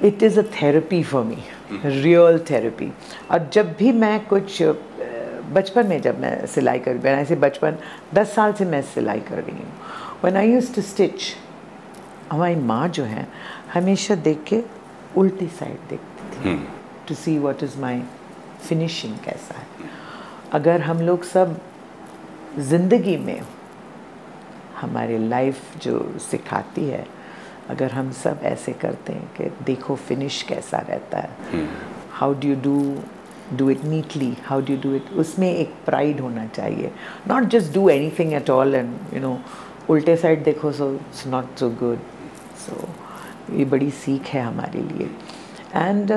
[0.04, 1.38] it is a therapy for me
[1.84, 2.92] real therapy
[3.30, 4.62] और जब भी मैं कुछ
[5.54, 7.76] बचपन में जब मैं सिलाई कर रही ऐसे बचपन
[8.14, 9.72] दस साल से मैं सिलाई कर रही हूँ।
[10.24, 11.34] When I use to stitch
[12.32, 13.26] हमारी माँ जो है
[13.74, 14.62] हमेशा देख के
[15.16, 16.56] उल्टी साइड देखती थी।
[17.08, 18.02] To see what is my
[18.68, 19.90] finishing कैसा है।
[20.52, 21.60] अगर हम लोग सब
[22.58, 23.40] ज़िंदगी में
[24.80, 27.06] हमारी लाइफ जो सिखाती है
[27.70, 31.66] अगर हम सब ऐसे करते हैं कि देखो फिनिश कैसा रहता है।
[32.12, 33.02] How do you do
[33.52, 36.90] do it neatly how do do it उसमें एक प्राइड होना चाहिए।
[37.28, 39.38] Not just do anything at all and you know
[39.90, 41.98] उल्टे साइड देखो so it's not so good
[42.66, 42.88] सो
[43.56, 45.10] ये बड़ी सीख है हमारे लिए।
[45.74, 46.12] एंड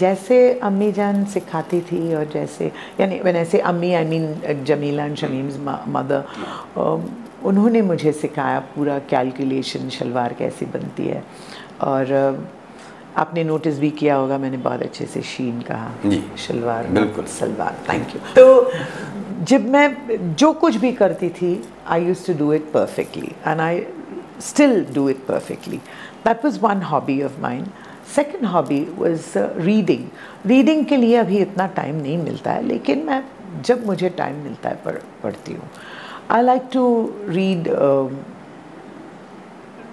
[0.00, 5.16] जैसे अम्मी जान सिखाती थी और जैसे यानी when ऐसे अम्मी I mean Jameela and
[5.16, 6.24] Shamim's mother
[7.44, 11.22] उन्होंने मुझे सिखाया पूरा कैलकुलेशन शलवार कैसी बनती है।
[11.80, 12.63] और uh,
[13.18, 17.78] आपने नोटिस भी किया होगा मैंने बहुत अच्छे से शीन कहा। जी, शलवार बिल्कुल। सलवार
[17.88, 18.72] थैंक यू तो
[19.44, 19.96] जब मैं
[20.36, 23.86] जो कुछ भी करती थी I use to do it perfectly and I
[24.40, 25.76] still do it perfectly
[26.26, 27.66] that was one hobby of mind
[28.14, 30.04] second hobby was reading.
[30.50, 30.88] Reading.
[30.88, 33.24] के लिए अभी इतना टाइम नहीं मिलता है लेकिन मैं
[33.64, 35.68] जब मुझे टाइम मिलता है पढ़ पढ़ती हूँ।
[36.30, 37.68] I like to read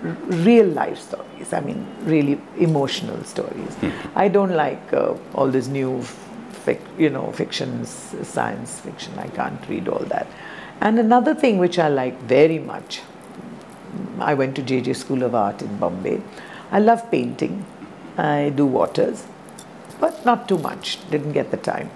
[0.02, 1.54] real life stories.
[1.54, 3.76] I mean, really emotional stories.
[4.16, 6.04] I don't like uh, all this new,
[6.66, 9.14] fic- you know, fiction, science fiction.
[9.18, 10.28] I can't read all that.
[10.80, 13.02] And another thing which I like very much,
[14.20, 16.22] I went to JJ School of Art in Bombay.
[16.72, 17.66] I love painting.
[18.18, 19.26] I do waters,
[20.00, 20.98] but not too much.
[21.10, 21.90] Didn't get the time.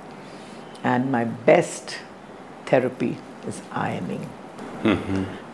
[0.83, 1.97] And my best
[2.65, 4.29] therapy is ironing.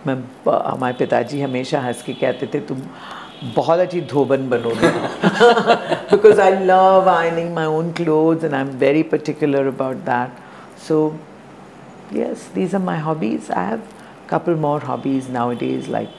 [0.07, 2.81] मैं हमारे पिताजी हमेशा हंस के कहते थे तुम
[3.55, 4.89] बहुत अच्छी धोबन बनोगे
[6.11, 10.41] because I love ironing my own clothes and I'm very particular about that.
[10.87, 10.97] So
[12.19, 13.49] yes, these are my hobbies.
[13.49, 13.81] I have
[14.31, 16.09] couple more hobbies nowadays like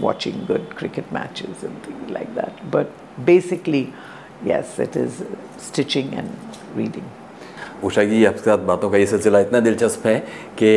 [0.00, 2.58] watching good cricket matches and things like that.
[2.70, 2.90] But
[3.24, 3.92] basically,
[4.44, 5.22] yes, it is
[5.68, 7.06] stitching and reading.
[7.84, 10.18] Usha ji आपके साथ बातों का ये सिलसिला इतना दिलचस्प है
[10.60, 10.70] कि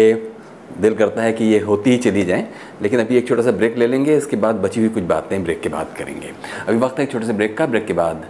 [0.78, 2.48] दिल करता है कि ये होती ही चली जाएँ
[2.82, 5.62] लेकिन अभी एक छोटा सा ब्रेक ले लेंगे इसके बाद बची हुई कुछ बातें ब्रेक
[5.62, 6.32] के बाद करेंगे।
[6.68, 8.26] अभी वक्त है एक छोटे से ब्रेक का ब्रेक के बाद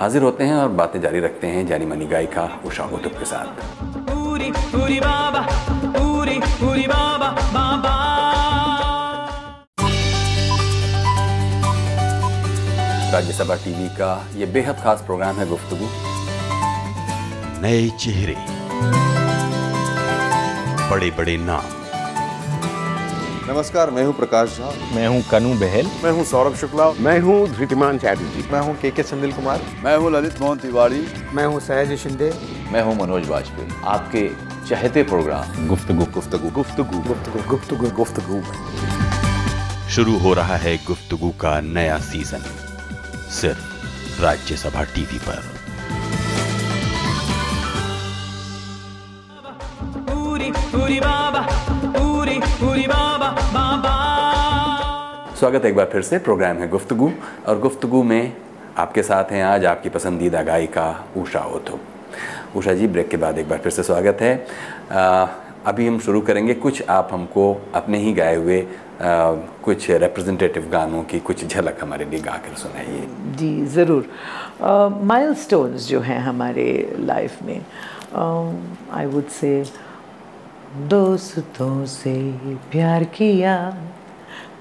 [0.00, 3.46] हाजिर होते हैं और बातें जारी रखते हैं जानी मानी गायिका उषा उतुप के साथ.
[13.12, 15.86] राज्यसभा टीवी का ये बेहद खास प्रोग्राम है गुफ्तगु।
[17.62, 18.36] नए चेहरे।
[20.92, 21.80] बड़े बड़े नाम
[23.50, 27.36] नमस्कार मैं हूँ प्रकाश झा मैं हूँ कनु बहल। मैं हूँ सौरभ शुक्ला। मैं हूँ
[27.48, 31.00] धृतिमान चैटर्जी। मैं हूँ के के संदिल कुमार। मैं हूँ ललित मोहन तिवारी।
[31.32, 32.32] मैं हूँ सहज शिंदे।
[32.72, 34.28] मैं हूँ मनोज वाजपेयी। आपके
[34.68, 38.42] चहते प्रोग्राम। गुफ्तगु। गुफ्तगु। गुफ्तगु। गुफ्तगु। गुफ्तगु। गुफ्तगु।
[39.90, 42.44] शुरू हो रहा है गुफ्तगू का नया सीज़न।
[43.40, 45.51] सिर्फ़ राज्यसभा टीवी पर।
[50.72, 51.44] Uri Baba,
[52.00, 53.94] Uri, Uri Baba, Baba.
[55.36, 57.10] स्वागत है एक बार फिर से प्रोग्राम है गुफ्तगु
[57.48, 58.32] और गुफ्तगु में
[58.78, 61.78] आपके साथ हैं आज आपकी पसंदीदा गायिका उषा ओथो।
[62.56, 64.32] उषा जी ब्रेक के बाद एक बार फिर से स्वागत है।
[64.92, 65.26] आ,
[65.66, 68.66] अभी हम शुरू करेंगे कुछ आप हमको अपने ही गाए हुए आ,
[69.64, 73.06] कुछ रिप्रेजेंटेटिव गानों की कुछ झलक हमारे लिए गा कर सुनाइए।
[73.36, 74.08] जी ज़रूर।
[75.04, 76.66] माइलस्टोन्स जो हैं हमारे
[76.98, 77.60] लाइफ में
[78.92, 79.64] आई वुड से
[80.76, 82.32] दोस्तों से
[82.70, 83.76] प्यार किया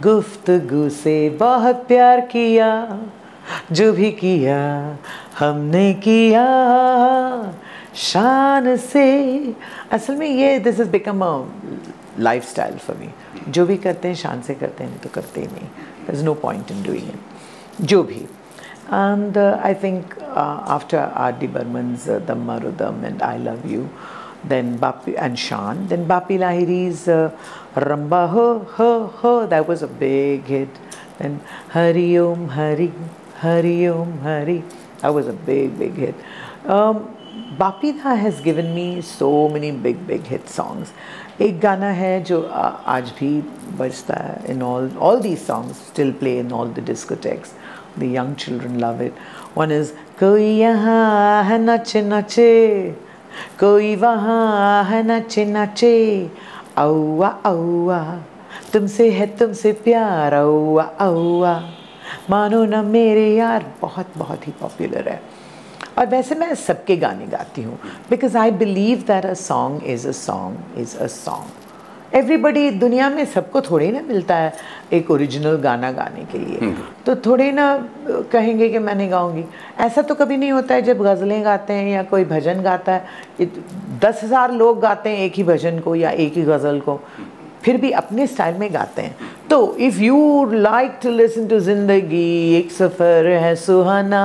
[0.04, 3.00] गुफ्तगु से बहुत प्यार किया
[3.72, 4.58] जो भी किया
[5.40, 6.46] हमने किया।
[7.96, 9.06] शान से
[9.92, 11.46] असल में ये this is become a
[12.50, 13.10] lifestyle for me
[13.52, 15.68] जो भी करते हैं शान से करते हैं तो करते ही नहीं।
[16.08, 18.26] There is no point in doing it जो भी।
[18.94, 21.48] And uh, I think uh, after R.D.
[21.48, 22.20] Burman's uh,
[23.06, 23.90] and I Love You,
[24.45, 27.37] then Bapi and Shan, then Bapi Lahiri's uh,
[27.75, 30.69] Ramba Ho Ho Ho, that was a big hit.
[31.19, 32.93] Then Hari Om Hari,
[33.39, 34.63] Hari Om Hari,
[35.01, 36.15] that was a big, big hit.
[36.65, 37.17] Um,
[37.59, 40.93] Bapi Da has given me so many big, big hit songs.
[41.41, 43.31] एक गाना है जो आ, आज भी
[43.79, 47.51] बजता है in all all these songs still play in all the discotheques.
[47.99, 49.13] The young children love it.
[49.55, 52.95] One is कोई यहाँ है नचे नचे
[53.60, 55.98] कोई वहाँ नचे नचे।
[56.78, 58.00] औआ औआ
[58.74, 61.54] तुमसे है तुमसे प्यार। औआ औआ
[62.30, 65.22] मानो ना मेरे यार। बहुत बहुत ही पॉपुलर है।
[65.98, 67.78] और वैसे मैं सबके गाने गाती हूँ
[68.10, 71.61] because I believe that a song is a song is a song
[72.14, 74.54] everybody दुनिया में सबको थोड़ी ना मिलता है
[74.94, 76.74] एक ओरिजिनल गाना गाने के लिए।
[77.06, 77.66] तो थोड़े ना
[78.32, 79.44] कहेंगे कि मैं नहीं गाऊँगी।
[79.80, 83.50] ऐसा तो कभी नहीं होता है जब गज़लें गाते हैं या कोई भजन गाता है
[84.02, 87.00] दस हज़ार लोग गाते हैं एक ही भजन को या एक ही गज़ल को
[87.64, 89.16] फिर भी अपने स्टाइल में गाते हैं।
[89.50, 94.22] तो if you like to listen to ज़िंदगी एक सफ़र है सुहाना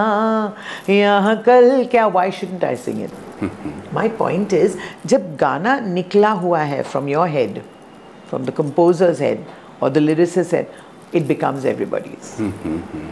[0.90, 3.44] यहाँ कल क्या why shouldn't I sing it
[3.94, 7.62] my point is जब गाना निकला हुआ है from your head
[8.29, 9.45] from the composers head
[9.83, 10.67] और the lyricist's head
[11.13, 12.27] it becomes everybody's.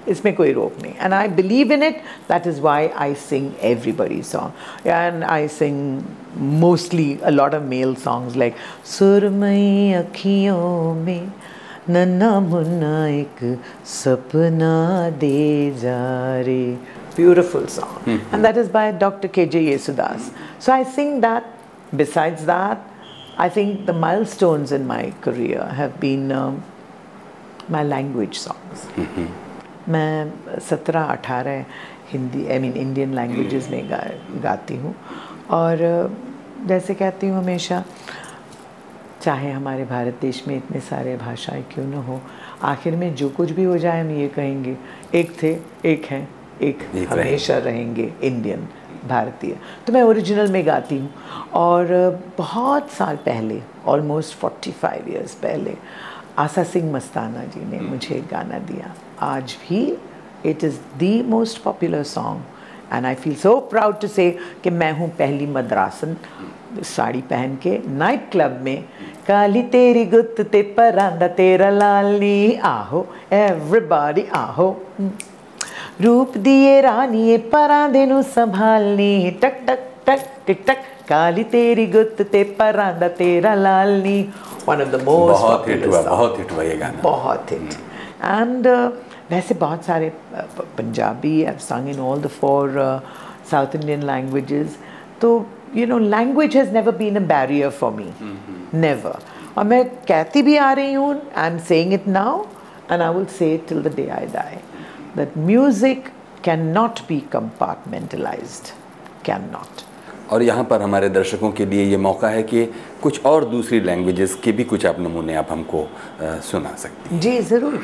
[0.08, 4.28] इसमें कोई रोक नहीं and I believe in it that is why I sing everybody's
[4.28, 4.54] song
[4.86, 5.82] and I sing
[6.62, 8.56] mostly a lot of male songs like
[8.92, 11.32] सुरमई अखियों में
[11.90, 13.44] नन्ना मुन्ना एक
[13.98, 14.76] सपना
[15.26, 16.02] दे जा
[16.48, 16.78] रे
[17.16, 19.28] beautiful song and that is by Dr.
[19.28, 21.44] KJ Yesudas so I sing that
[22.02, 22.86] besides that
[23.37, 26.63] I think the milestones in my career have been um,
[27.69, 28.87] my language songs.
[29.89, 31.65] मैं सत्रह अठारह
[32.13, 33.99] Hindi I mean Indian languages में गा,
[34.43, 34.95] गाती हूँ।
[35.51, 35.79] और
[36.67, 37.83] जैसे कहती हूँ हमेशा
[39.23, 42.21] चाहे हमारे भारत देश में इतने सारे भाषाएँ क्यों ना हो
[42.73, 44.77] आखिर में जो कुछ भी हो जाए हम ये कहेंगे
[45.19, 45.57] एक थे
[45.91, 46.29] एक हैं
[46.63, 46.79] एक
[47.11, 48.69] हमेशा रहेंगे इंडियन
[49.09, 51.11] भारतीय। तो मैं ओरिजिनल में गाती हूँ।
[51.55, 51.87] और
[52.39, 55.77] बहुत साल पहले ऑलमोस्ट 45 इयर्स पहले
[56.39, 59.83] आशा सिंह मस्ताना जी ने मुझे एक गाना दिया। आज भी
[60.47, 62.43] it is the most popular song
[62.93, 64.31] and I feel so proud to say
[64.65, 66.17] कि मैं हूँ पहली मद्रासन
[66.85, 68.85] साड़ी पहन के नाइट क्लब में।
[69.29, 74.69] काली तेरी गुत्त ते परांदा तेरा लाली आहो एवरीबॉडी आहो।
[76.01, 82.43] रूप दिए रानी परांदे नु संभालनी। टक टक टक टिक टक काली तेरी गुत्त ते
[82.59, 84.21] परांदा तेरा लालनी।
[84.69, 87.73] वन ऑफ़ द मोस्ट बहुत हिट हुआ बहुत हिट हुआ ये गाना। बहुत हिट।
[88.25, 88.67] एंड
[89.31, 92.81] वैसे बहुत सारे uh, Punjabi I sang in all the four
[93.51, 94.77] South Indian languages
[95.21, 95.31] तो
[95.77, 98.11] you know language has never been a barrier for me
[98.81, 99.19] never
[99.59, 102.45] और मैं कहती भी आ रही हूँ I am saying it now
[102.91, 104.57] and I will say till the day I die
[105.17, 108.71] can not be compartmentalised
[109.25, 109.83] can not
[110.33, 112.65] और यहाँ पर हमारे दर्शकों के लिए ये मौका है कि
[113.03, 117.21] कुछ और दूसरी लैंग्वेजेस के भी कुछ आप नमूने आप हमको अ, सुना सकते हैं।
[117.21, 117.81] जी ज़रूर।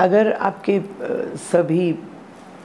[0.00, 0.80] अगर आपके
[1.36, 1.94] सभी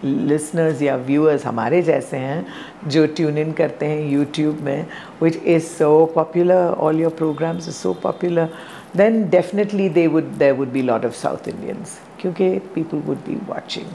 [0.04, 2.46] लिसनर्स या व्यूअर्स हमारे जैसे हैं
[2.88, 4.86] जो ट्यून इन करते हैं यूट्यूब में
[5.24, 8.50] which is so popular all your programmes is so popular
[8.96, 13.37] then definitely they would there would be lot of South Indians क्योंकि people would be
[13.49, 13.91] watching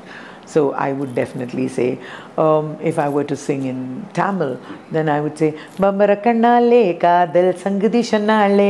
[0.54, 1.86] So I would definitely say,
[2.38, 3.80] um, if I were to sing in
[4.14, 4.60] Tamil,
[4.92, 8.70] then I would say, Bambara kannale kadal sangdi shanale.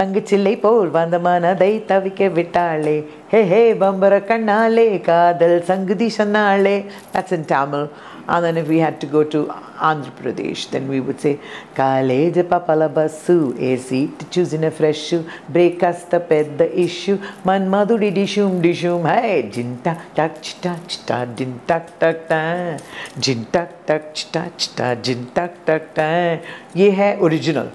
[0.00, 2.96] தங்கச்சில்லை போல் வந்த மனதை தவிக்க விட்டாளே
[3.30, 6.76] ஹே ஹே பம்பர கண்ணாலே காதல் சங்குதி சொன்னாளே
[7.14, 7.82] that's in Tamil
[8.25, 9.45] And then if we had to go to
[9.77, 11.39] Andhra Pradesh, then we would say,
[11.75, 16.79] Kaleja papalabasu, a seat to choose in a fresh shoe, break us the pet the
[16.79, 22.77] issue, man maduri dishum dishum, hey, jin tak tak chita chita, jin tak tak ta,
[23.19, 26.39] jin tak tak chita chita, jin tak tak ta.
[26.73, 27.69] ye hai original.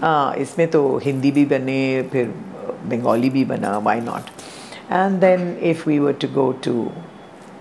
[0.00, 2.32] हाँ isme to Hindi bhi bane, phir
[2.88, 4.28] Bengali bhi bana, why not?
[4.88, 6.92] And then if we were to go to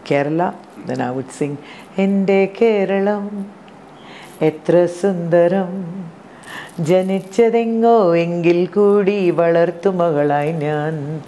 [0.04, 0.56] Kerala,
[0.86, 1.58] then I would sing,
[1.98, 3.46] എന്റെ കേരളം
[4.42, 6.02] എത്ര സുന്ദരം.
[6.80, 11.22] ജനിച്ചതെങ്ങോ എങ്കിൽ കൂടി വളർത്തുമകളായി ഞാൻ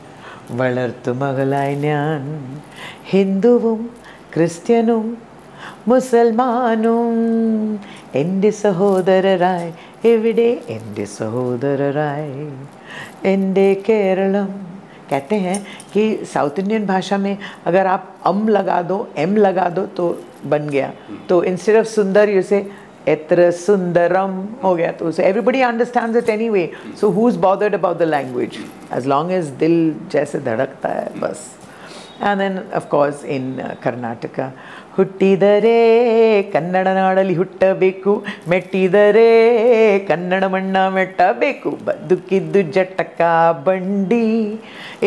[0.52, 0.74] വളർത്തു
[1.12, 2.22] വളർത്തുമകളായി ഞാൻ.
[3.04, 3.90] ഹിന്ദുവും
[4.36, 5.18] ക്രിസ്ത്യനും
[5.88, 7.14] മുസൽമാനും
[8.16, 9.74] എന്റെ സഹോദരരായി.
[10.08, 12.52] എവിടെ എന്റെ സഹോദരരായി?
[13.28, 14.73] എന്റെ കേരളം
[15.10, 15.58] कहते हैं
[15.94, 20.08] कि साउथ इंडियन भाषा में अगर आप अम लगा दो एम लगा दो तो
[20.46, 20.92] बन गया।
[21.30, 22.66] तो इंस्टेड ऑफ़ सुंदर यू से
[23.08, 26.70] एत्र सुंदरम हो गया। तो everybody understand it anyway
[27.02, 28.58] so who is bothered about the language
[28.94, 29.76] as long as दिल
[30.12, 31.50] जैसे धड़कता है बस।
[32.22, 34.46] And then of course in Karnataka,
[34.97, 35.75] ಹುಟ್ಟಿದರೆ
[36.55, 38.13] ಕನ್ನಡ ನಾಡಲ್ಲಿ ಹುಟ್ಟಬೇಕು
[38.53, 39.29] ಮೆಟ್ಟಿದರೆ
[40.09, 43.21] ಕನ್ನಡ ಮಣ್ಣ ಮೆಟ್ಟಬೇಕು ಬದುಕಿದ್ದು ಜಟಕ
[43.67, 44.25] ಬಂಡಿ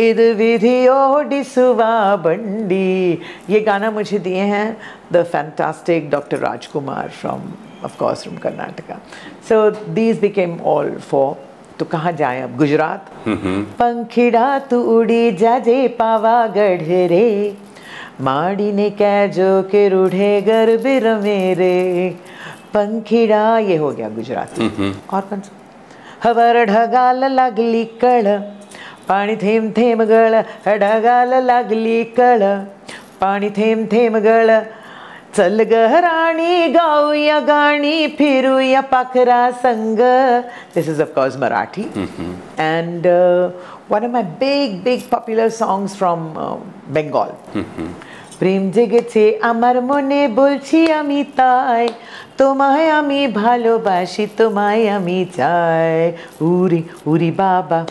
[0.04, 1.82] ಇದು ವಿಧಿ ಓಡಿಸುವ
[2.28, 2.88] ಬಂಡಿ
[3.48, 4.68] ये गाना मुझे दिए हैं
[5.14, 7.42] the fantastic doctor Rajkumar from
[7.84, 8.96] of course from Karnataka
[9.48, 9.56] so
[9.92, 11.30] these became all for
[11.80, 13.06] तो कहाँ जाए अब गुजरात
[13.80, 17.28] पंखिड़ा तू उड़ी जाजे पावागढ़ रे
[18.21, 21.75] माड़ीने कैजो के रूढ़े गर्भिर मेरे
[22.75, 24.69] पंखिड़ा ये हो गया गुजराती।
[25.13, 25.53] और कौन सा?
[26.25, 28.27] हवर ढगाल लागली कळ
[29.09, 32.43] पाणी थेंब थेंब गळ ढगाल लागली कळ
[33.21, 34.51] पाणी थेंब थेंब गळ
[35.37, 39.99] चल ग राणी गाऊया गाणी फिरूया पाखरा संग।
[40.75, 41.85] This is of course Marathi.
[42.59, 43.07] and
[43.89, 46.57] one of my big, big popular songs from uh,
[46.89, 47.35] Bengal.
[48.40, 51.86] প্রেম জেগেছে আমার মনে বলছি আমি তাই
[52.40, 56.00] তোমায় আমি ভালোবাসি তোমায় আমি চাই
[56.50, 56.82] উরি
[57.12, 57.82] উরি বাবা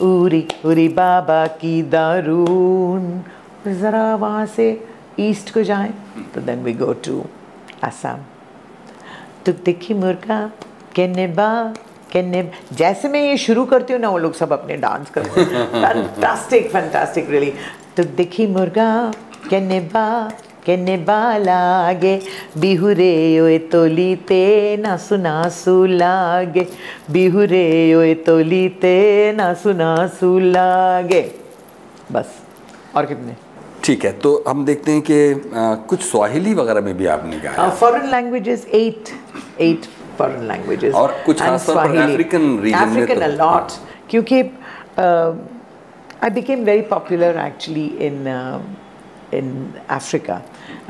[0.00, 3.02] उरी उरी बाबा की दारून
[3.66, 4.66] ज़रा वहाँ से
[5.20, 5.92] ईस्ट को जाएं
[6.34, 7.24] तो then we go to
[7.84, 8.18] Assam
[9.46, 10.38] तुक देखी मुर्गा
[10.94, 11.48] केने बा
[12.12, 12.42] केने
[12.72, 16.70] जैसे मैं ये शुरू करती हूँ ना वो लोग सब अपने डांस करते हैं फैंटास्टिक
[16.72, 17.52] फैंटास्टिक रियली
[17.96, 18.88] तुक देखी मुर्गा
[19.51, 20.07] केने बा
[20.65, 22.15] केने बालागे
[22.61, 24.43] बिहुरे ओए तोलीते
[24.81, 26.67] नासु नासु लागे।
[27.11, 28.97] बिहुरे ओए तोलीते
[29.35, 29.69] नासु
[30.39, 31.23] लागे।
[32.11, 32.27] बस
[32.95, 33.35] और कितने?
[33.83, 35.17] ठीक है तो हम देखते हैं कि
[35.89, 39.09] कुछ स्वाहिली वगैरह में भी आपने गाया। Foreign languages at
[39.61, 39.85] at
[40.17, 43.71] foreign languages और कुछ खास तौर पर African region में अफ्रीकन अ लॉट
[44.09, 44.41] क्योंकि
[46.23, 48.17] I became very popular actually in
[49.34, 49.48] in
[49.90, 50.40] Africa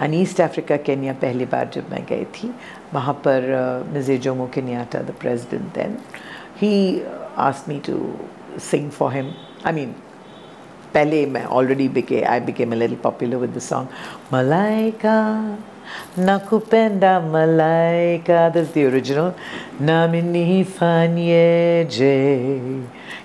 [0.00, 2.52] and East Africa Kenya पहली बार जब मैं गई थी
[2.94, 3.48] वहाँ पर
[3.96, 5.96] Mzee Jomo Kenyatta the president then
[6.60, 6.74] he
[7.48, 8.00] ask me to
[8.70, 9.32] sing for him
[9.66, 9.94] I mean
[10.94, 13.88] पहले मैं already became I became a little popular with the song
[14.32, 15.16] Malaika
[16.28, 19.34] nakupenda malaika that's the original
[19.80, 22.14] nami nifanyeje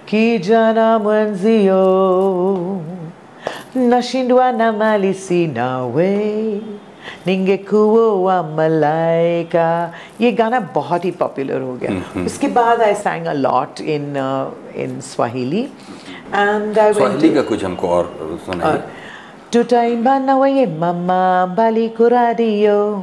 [0.06, 1.82] kijana mwenzio
[3.77, 6.12] Nashindwa na mali sinawe
[7.27, 13.81] ningekuwa malaika ये गाना बहुत ही popular हो गया उसके बाद I sang a lot
[13.95, 14.51] in uh,
[14.85, 15.62] in Swahili
[16.33, 18.05] and I went Swahili ka का कुछ हमको और
[18.47, 18.83] सुनाइए
[19.51, 20.18] Tutaimba
[20.80, 23.03] mama mbali kuradio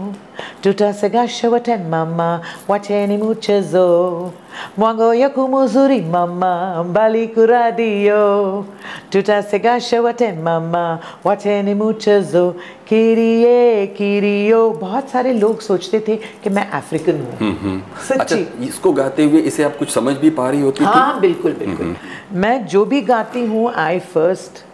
[0.61, 4.31] tutasegasha wote mama wacheni mchezo
[4.77, 8.65] mwango ya kumuzuri mama mbali kuradio
[9.09, 17.17] tutasegasha wote mama wacheni mchezo kirie kirio बहुत सारे लोग सोचते थे कि मैं अफ्रीकन
[17.21, 20.87] हूँ अच्छा सच्ची इसको गाते हुए इसे आप कुछ समझ भी पा रही होती थी
[20.89, 21.95] हाँ बिल्कुल बिल्कुल
[22.43, 24.72] मैं जो भी गाती हूँ I first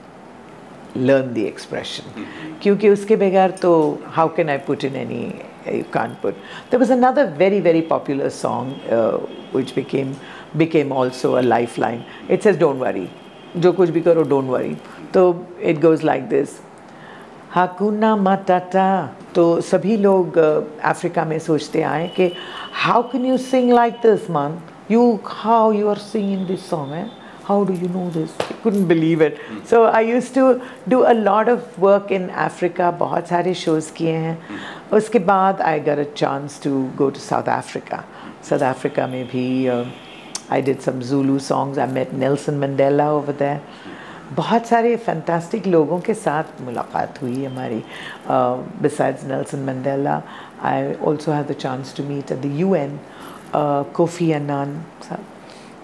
[0.98, 2.26] learn the expression
[2.64, 3.72] क्योंकि उसके बगैर तो
[4.16, 5.24] how can I put in any
[5.68, 6.34] you can't put
[6.72, 8.90] there was another very very popular song
[9.56, 10.14] which became
[10.58, 13.08] became also a life line it says don't worry
[13.58, 14.76] जो कुछ भी करो don't worry
[15.14, 15.24] तो
[15.62, 16.60] it goes like this
[17.52, 18.90] hakuna matata
[19.36, 22.32] तो सभी लोग Africa में सोचते आए कि
[22.84, 24.60] how can you sing like this man?
[24.92, 27.08] You, how you sing in this song eh?
[27.49, 31.15] how do you know this I couldn't believe it so I used to do a
[31.15, 34.39] lot of work in Africa बहुत सारे shows किए हैं
[35.01, 38.05] उसके बाद I got a chance to go to South Africa
[38.51, 39.85] South Africa में भी uh,
[40.51, 43.61] I did some Zulu songs I met Nelson Mandela over there
[44.33, 47.83] बहुत सारे फैंटास्टिक लोगों के साथ मुलाकात हुई हमारी
[48.83, 50.21] besides Nelson Mandela
[50.71, 52.99] I also have the chance to meet at the U N
[53.97, 54.75] Kofi Annan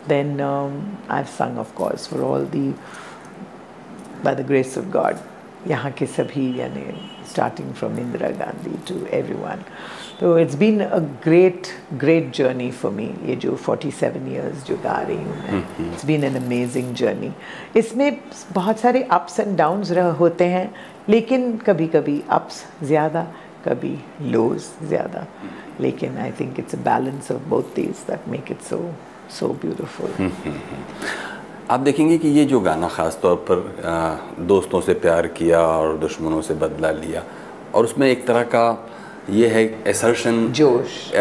[0.07, 2.69] then I have sung of course for all the
[4.25, 5.17] by the grace of God
[5.67, 6.81] यहाँ के सभी यानी
[7.29, 9.63] starting from Indira Gandhi to everyone
[10.19, 11.67] तो it's been a great
[11.99, 16.23] great journey for me ये जो 47 years जो गा रही हूँ मैं it's been
[16.23, 17.31] an amazing journey
[17.75, 18.19] इसमें
[18.53, 20.69] बहुत सारे अप्स एंड डाउन्स होते हैं
[21.09, 23.27] लेकिन कभी कभी अप्स ज़्यादा
[23.65, 25.25] कभी लोज ज़्यादा
[25.81, 28.77] लेकिन I think it's a balance of both these that make it so
[29.29, 30.31] so beautiful
[31.71, 35.97] आप देखेंगे कि ये जो गाना ख़ास तौर पर आ, दोस्तों से प्यार किया और
[35.97, 37.23] दुश्मनों से बदला लिया
[37.73, 38.65] और उसमें एक तरह का
[39.29, 41.13] ये है एसर्शन जोश।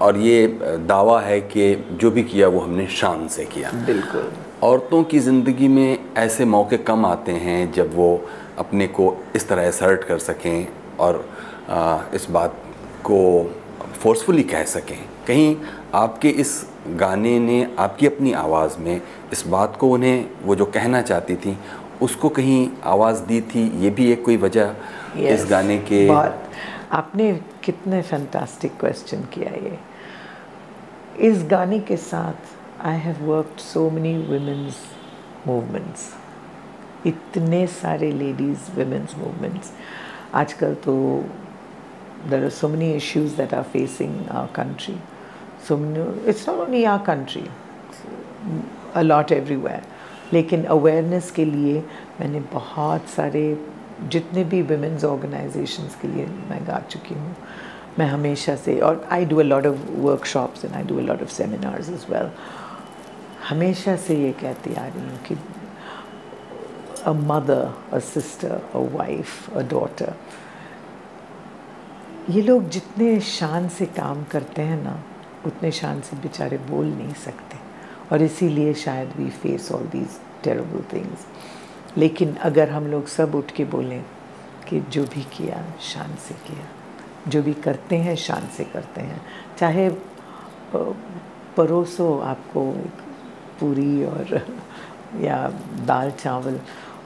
[0.00, 0.46] और ये
[0.88, 4.32] दावा है कि जो भी किया वो हमने शान से किया। बिल्कुल।
[4.62, 8.10] औरतों की ज़िंदगी में ऐसे मौके कम आते हैं जब वो
[8.58, 10.66] अपने को इस तरह असर्ट कर सकें
[10.98, 11.24] और
[11.70, 12.56] आ, इस बात
[13.04, 13.20] को
[14.02, 15.56] फोर्सफुली कह सकें। कहीं
[15.94, 19.00] आपके इस गाने ने आपकी अपनी आवाज़ में
[19.32, 21.58] इस बात को उन्हें वो जो कहना चाहती थी
[22.02, 24.74] उसको कहीं आवाज़ दी थी ये भी एक कोई वजह
[25.14, 26.40] yes, इस गाने के बहुत
[26.92, 29.78] आपने कितने फैंटास्टिक क्वेश्चन किया ये।
[31.28, 34.76] इस गाने के साथ I have worked so many women's
[35.46, 36.12] movements
[37.06, 39.72] इतने सारे लेडीज़ वुमेन्स मूवमेंट्स
[40.34, 41.24] आजकल तो
[42.30, 44.98] there are so many issues that are facing our country.
[45.64, 45.76] So
[46.26, 47.44] it's not only our country,
[48.94, 49.82] a lot everywhere.
[50.32, 51.82] लेकिन अवेयरनेस के लिए
[52.20, 53.42] मैंने बहुत सारे
[54.12, 57.34] जितने भी वुमेंस ऑर्गेनाइजेशंस के लिए मैं गा चुकी हूँ
[57.98, 61.22] मैं हमेशा से और I do a lot of workshops and I do a lot
[61.22, 62.30] of seminars as well
[63.50, 65.36] हमेशा से ये कहती आ रही हूँ कि
[67.06, 70.14] a mother a sister a wife a daughter
[72.30, 75.02] ये लोग जितने शान से काम करते हैं ना
[75.46, 77.58] उतने शान से बेचारे बोल नहीं सकते।
[78.12, 81.26] और इसीलिए शायद we face all these terrible things
[81.96, 84.02] लेकिन अगर हम लोग सब उठ के बोलें
[84.68, 86.66] कि जो भी किया शान से किया।
[87.30, 89.20] जो भी करते हैं शान से करते हैं।
[89.58, 89.88] चाहे
[91.56, 92.70] परोसो आपको
[93.60, 94.40] पूरी और,
[95.20, 95.36] या
[95.86, 96.58] दाल चावल,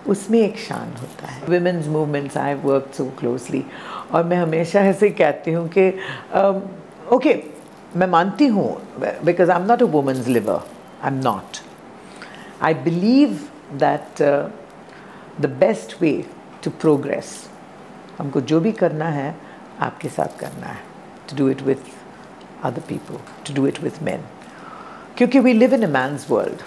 [0.09, 3.65] उसमें एक शान होता है। Women's movements I work so closely
[4.13, 5.89] और मैं हमेशा ऐसे कहती हूँ कि
[7.15, 7.35] ओके
[7.99, 8.71] मैं मानती हूँ
[9.25, 10.61] because I am not a women's liver
[11.03, 11.57] I am not
[12.63, 13.39] I believe
[13.79, 14.23] that
[15.41, 16.13] the best way
[16.65, 17.33] to progress
[18.19, 19.35] हमको जो भी करना है,
[19.81, 20.79] आपके साथ करना है.
[21.29, 21.91] To do it with
[22.65, 24.25] other people to do it with man
[25.17, 26.63] क्योंकि we live in a man's world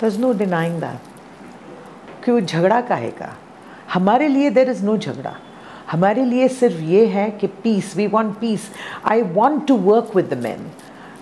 [0.00, 3.34] the is no denying that क्यों झगड़ा काहे का?
[3.92, 5.36] हमारे लिए देर इज़ नो झगड़ा.
[5.90, 8.70] हमारे लिए सिर्फ़ ये है कि peace we want peace
[9.04, 10.70] I want to work with the man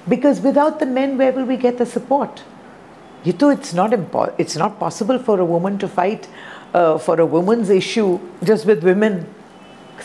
[0.08, 2.40] because without the man way will we get the support
[3.26, 3.94] ये तो it's not
[4.40, 6.26] it's not possible for a woman to fight
[6.76, 9.24] for a woman's issue just with women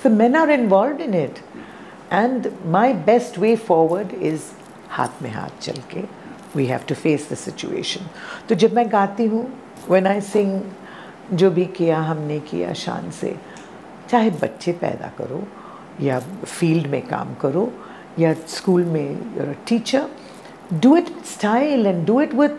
[0.06, 1.40] the men are involve in it
[2.14, 4.42] and my best way forward is
[4.90, 6.04] हाथ में हाथ चल के
[6.56, 8.06] we have to face the situation
[8.50, 9.48] तो जब मैं गाती हूँ
[9.90, 10.62] वेन आई सिंग
[11.34, 13.36] जो भी किया, हमने किया शान से
[14.10, 15.44] चाहे बच्चे पैदा करो
[16.02, 17.72] या फ़ील्ड में काम करो
[18.20, 20.06] या स्कूल में teacher
[20.74, 22.50] do it style and do it with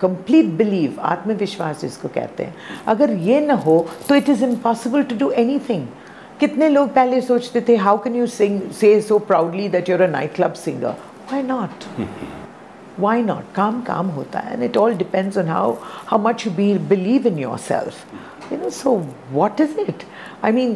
[0.00, 2.54] complete believe आत्मविश्वास जिसको कहते हैं।
[2.86, 5.58] अगर ये ना हो तो it is impossible to do any
[6.40, 10.06] कितने लोग पहले सोचते थे how can you sing say so proudly that you're a
[10.06, 10.94] night club singer
[11.32, 11.84] why not
[13.00, 13.42] why not?
[13.54, 15.74] काम काम होता है। And it all depends on how
[16.10, 17.94] how much you believe in your yourself.
[18.52, 18.96] You know so
[19.32, 20.04] what is it
[20.44, 20.74] I mean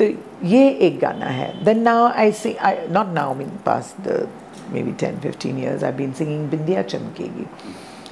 [0.00, 0.04] तो
[0.46, 4.26] ये एक गाना है then now I see I not now mean past the
[4.82, 7.46] maybe ten fifteen years I been singing बिंदिया चमकेगी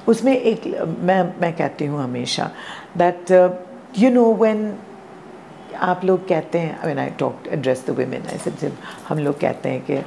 [0.07, 0.67] उसमें एक
[1.01, 2.49] मैं मैं कहती हूँ हमेशा
[2.97, 3.31] दैट
[3.97, 4.73] यू नो वैन
[5.81, 8.77] आप लोग कहते हैं when I talk address the women I सब जब
[9.07, 10.01] हम लोग कहते हैं कि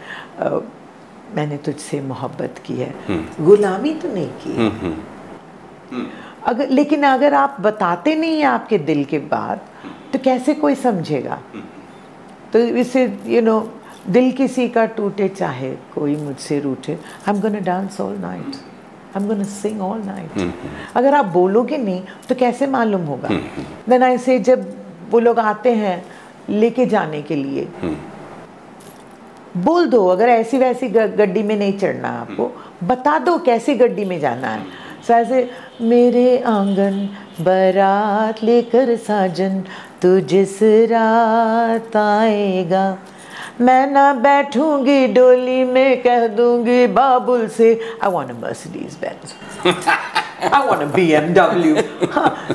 [1.36, 2.94] मैंने तुझसे मोहब्बत की है
[3.40, 4.52] गुलामी तो नहीं की
[6.46, 9.66] अगर लेकिन अगर आप बताते नहीं हैं आपके दिल के बात
[10.12, 11.38] तो कैसे कोई समझेगा?
[12.52, 13.60] तो इसे यू नो
[14.08, 19.22] दिल किसी का टूटे, चाहे कोई मुझसे रूठे। I am gonna dance all night I
[19.22, 20.52] am gonna sing all night
[20.96, 23.28] अगर आप बोलोगे नहीं तो कैसे मालूम होगा?
[23.88, 24.72] देन आई से जब
[25.10, 26.02] वो लोग आते हैं
[26.50, 27.68] लेके जाने के लिए,
[29.56, 32.50] बोल दो, अगर ऐसी वैसी गड्डी में नहीं चढ़ना आपको,
[32.84, 34.64] बता दो कैसी गड्डी में जाना है।
[35.10, 35.48] ऐसे
[35.80, 36.98] मेरे आँगन
[37.40, 39.60] बारात लेकर साजन
[40.02, 40.58] तू जिस
[40.90, 42.86] रात आएगा
[43.60, 47.72] मैं ना बैठूँगी डोली में कह दूँगी बाबुल से
[48.04, 49.32] I want a Mercedes Benz
[49.66, 51.74] I want a BMW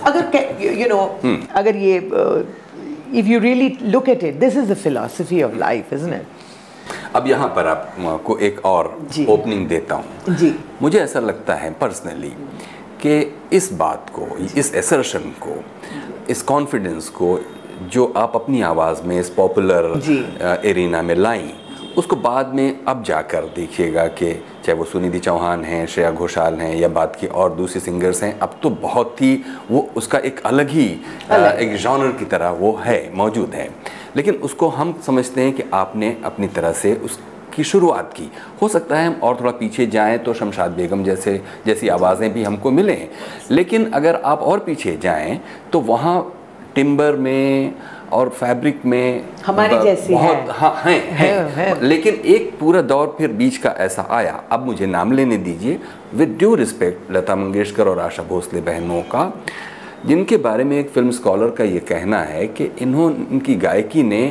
[0.02, 1.02] अगर यू नो
[1.56, 1.98] अगर ये
[3.20, 6.41] if you really look at it this is the philosophy of life isn't it
[7.16, 8.86] अब यहाँ पर आपको एक और
[9.30, 12.34] ओपनिंग देता हूँ। जी। मुझे ऐसा लगता है पर्सनली
[13.02, 13.20] कि
[13.54, 14.28] इस बात को
[14.58, 15.64] इस एसर्शन को
[16.30, 17.40] इस कॉन्फिडेंस को
[17.92, 21.54] जो आप अपनी आवाज़ में इस पॉपुलर एरिना में लाई
[21.98, 24.32] उसको बाद में अब जाकर देखिएगा कि
[24.66, 28.40] चाहे वो सुनिधि चौहान हैं श्रेया घोषाल हैं या बात की और दूसरी सिंगर्स हैं
[28.40, 29.34] अब तो बहुत ही
[29.72, 30.88] वो उसका एक अलग ही
[31.32, 33.70] अ, एक जॉनर की तरह वो है मौजूद है।
[34.16, 37.20] लेकिन उसको हम समझते हैं कि आपने अपनी तरह से उस
[37.56, 38.30] की शुरुआत की।
[38.62, 42.44] हो सकता है हम और थोड़ा पीछे जाएँ तो शमशाद बेगम जैसे जैसी आवाज़ें भी
[42.44, 43.08] हमको मिलें।
[43.52, 45.40] लेकिन अगर आप और पीछे जाएँ
[45.74, 46.34] तो वहाँ
[46.76, 47.74] टिम्बर में
[48.14, 52.82] और फैब्रिक में हमारे जैसी बहुत है। हाँ हैं हैं। है, है। लेकिन एक पूरा
[52.84, 55.80] दौर फिर बीच का ऐसा आया। अब मुझे नाम लेने दीजिए।
[56.14, 59.32] With due respect Lata Mangeshkar और आशा भोसले बहनों का
[60.06, 64.24] जिनके बारे में एक फ़िल्म स्कॉलर का ये कहना है कि इन्होंने इनकी गायकी ने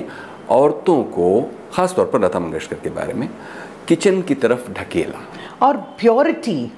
[0.50, 1.28] औरतों को
[1.74, 3.28] ख़ास तौर पर लता मंगेशकर के बारे में
[3.88, 5.20] किचन की तरफ़ ढकेला।
[5.66, 6.72] और purity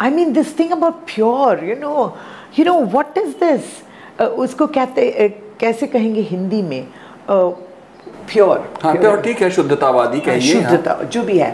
[0.00, 2.16] I mean this thing about pure you know
[2.58, 5.08] you know what is this उसको कहते
[5.60, 6.84] कैसे कहेंगे हिंदी में
[7.30, 11.52] प्योर हाँ प्योर ठीक है शुद्धतावादी कहिए हाँ। शुद्धता जो भी है।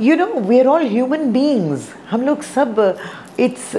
[0.00, 2.80] You know we are all human beings हम लोग सब
[3.40, 3.76] it's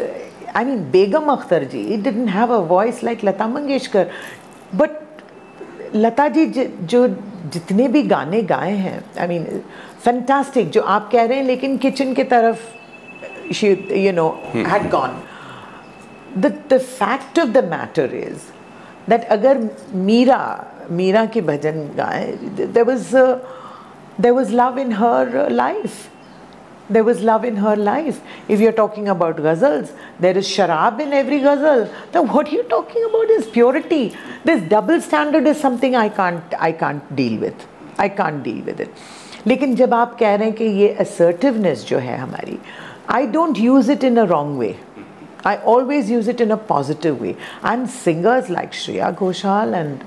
[0.55, 4.09] I mean Begum Akhtar ji it didn't have a voice like Lata Mangeshkar
[4.75, 4.99] but
[5.95, 7.15] Lata ji ज-
[7.53, 9.43] जितने भी गाने गाए हैं आई मीन
[10.03, 13.63] फैंटास्टिक जो आप कह रहे हैं लेकिन किचन की तरफ़
[13.95, 15.21] you know had gone
[16.43, 18.05] the the fact of the matter
[19.09, 19.69] that अगर
[20.09, 20.41] मीरा
[20.91, 22.25] मीरा के भजन गाए
[22.57, 23.15] they was
[24.21, 25.91] there was love in her life
[26.91, 31.01] there was love in her life if you are talking about ghazals there is sharab
[31.01, 34.05] in every ghazal the what you talking about is purity
[34.45, 37.63] this double standard is something I can't I can't deal with
[38.01, 41.97] I can't deal with it लेकिन जब आप कह रहे हैं कि ये assertiveness जो
[41.99, 42.57] है हमारी
[43.15, 44.75] I don't use it in a wrong way
[45.44, 47.36] I always use it in a positive way.
[47.62, 50.04] And singers like Shreya Ghoshal and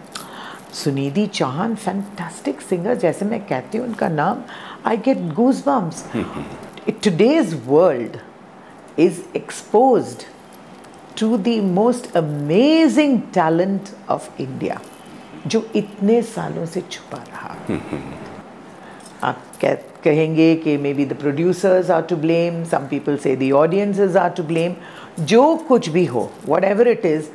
[0.72, 3.00] Sunidhi Chauhan, fantastic singers.
[3.02, 4.44] जैसे मैं कहती हूँ उनका नाम,
[4.86, 6.04] I get goosebumps.
[7.02, 8.20] Today's world
[8.98, 10.26] is exposed
[11.16, 14.80] to the most amazing talent of India,
[15.48, 17.56] जो इतने सालों से छुपा रहा
[19.30, 24.16] आप कह कहेंगे कि maybe the producers are to blame some people say the audiences
[24.24, 24.76] are to blame
[25.21, 26.31] जो कुछ भी हो
[26.65, 27.29] whatever it is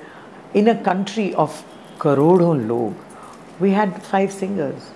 [0.57, 1.61] in a country of
[2.01, 4.91] करोड़ों लोग we had five singers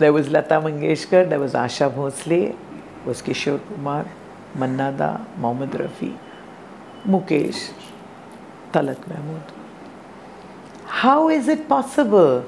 [0.00, 2.42] there was Lata Mangeshkar there was Asha Bhosle
[3.06, 4.10] was Kishore Kumar
[4.58, 6.12] Manna Da Mohammed Rafi
[7.06, 7.68] Mukesh
[8.74, 9.52] Talat Mahmood
[11.02, 12.42] how is it possible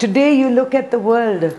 [0.00, 1.50] today you look at the world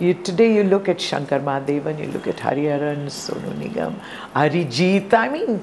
[0.00, 3.94] You, today you look at Shankar Mahadevan, you look at Hariharan, Sonu Nigam,
[4.34, 5.12] Harijit.
[5.12, 5.62] I mean,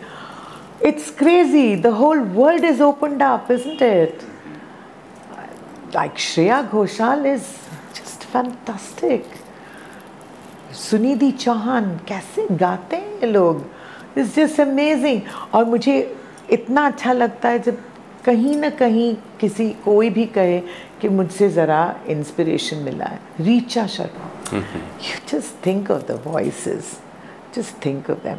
[0.81, 1.75] it's crazy.
[1.75, 4.23] The whole world is opened up, isn't it?
[5.93, 7.57] Like Shreya Ghoshal is
[7.93, 9.25] just fantastic.
[10.79, 13.63] Sunidhi Chauhan कैसे गाते हैं लोग
[14.17, 15.21] it's just amazing
[15.53, 15.95] और मुझे
[16.51, 17.77] इतना अच्छा लगता है जब
[18.25, 20.61] कहीं ना कहीं किसी कोई भी कहे
[21.01, 26.97] कि मुझसे ज़रा इंस्पिरेशन मिला है। Richa Sharma you just think of the voices
[27.55, 28.37] just think of them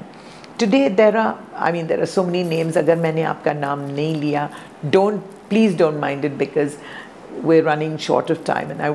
[0.60, 4.14] today there are I mean there are so many names अगर मैंने आपका नाम नहीं
[4.16, 4.48] लिया
[4.84, 6.76] don't please don't mind it because
[7.46, 8.88] we're running short of time and I,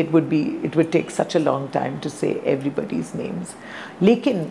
[0.00, 3.54] it would be it would take such a long time to say everybody's names
[4.02, 4.46] लेकिन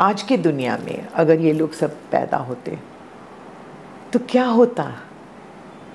[0.00, 2.78] आज के दुनिया में अगर ये लोग सब पैदा होते
[4.12, 4.84] तो क्या होता?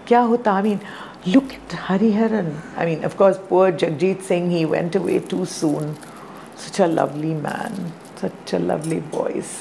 [0.07, 0.53] क्या होता?
[0.53, 0.79] I mean
[1.25, 5.95] look at Hariharan I mean of course poor Jagjit Singh he went away too soon
[6.55, 9.53] such a lovely man such a lovely voice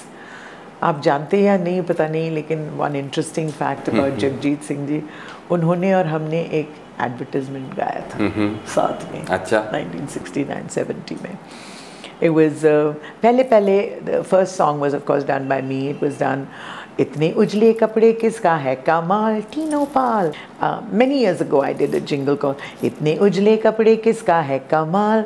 [0.83, 5.03] आप जानते हैं या नहीं पता नहीं लेकिन one interesting fact about Jagjit Singh ji
[5.53, 8.29] उन्होंने और हमने एक एडवर्टाइजमेंट गाया था
[8.75, 11.37] साथ में अच्छा। 1969 70 में
[12.21, 13.79] it was uh, पहले पहले
[14.11, 16.47] the first song was of course done by me it was done
[17.01, 18.75] इतने उजले कपड़े किसका है?
[18.87, 20.33] कमाल, टीनो पाल।
[20.93, 24.59] Many years ago I did a jingle called, इतने उजले कपड़े किसका है?
[24.71, 25.25] कमाल।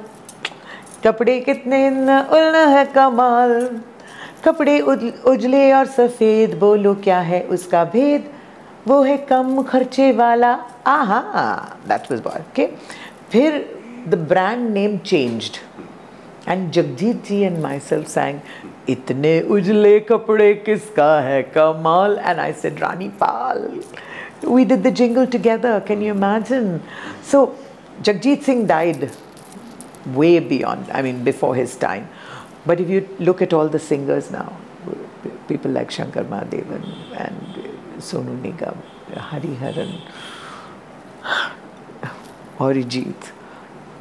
[1.05, 3.81] कपड़े कितने न उल्ना है, कमाल।
[4.45, 8.31] कपड़े उजले और सफ़ेद, बोलो क्या है उसका भेद?
[8.89, 10.53] वो है कम खर्चे वाला।
[10.87, 11.21] आहा
[11.89, 12.66] दैट वाज ओके
[13.33, 13.64] फिर
[14.09, 15.57] the brand name changed
[16.49, 18.41] and Jagjit ji and my self सैंग
[18.89, 22.18] इतने उजले कपड़े किसका है कमाल?
[22.18, 23.68] And I said Rani Pal
[24.45, 26.80] we did the jingle together can you imagine
[27.32, 27.45] so
[28.03, 29.09] Jagjit Singh died
[30.16, 32.05] way beyond I mean before his time
[32.66, 34.93] but if you look at all the singers now
[35.49, 38.80] people like Shankar Mahadevan and Sonu Nigam
[39.30, 39.99] Hariharan
[42.61, 43.32] औरजीत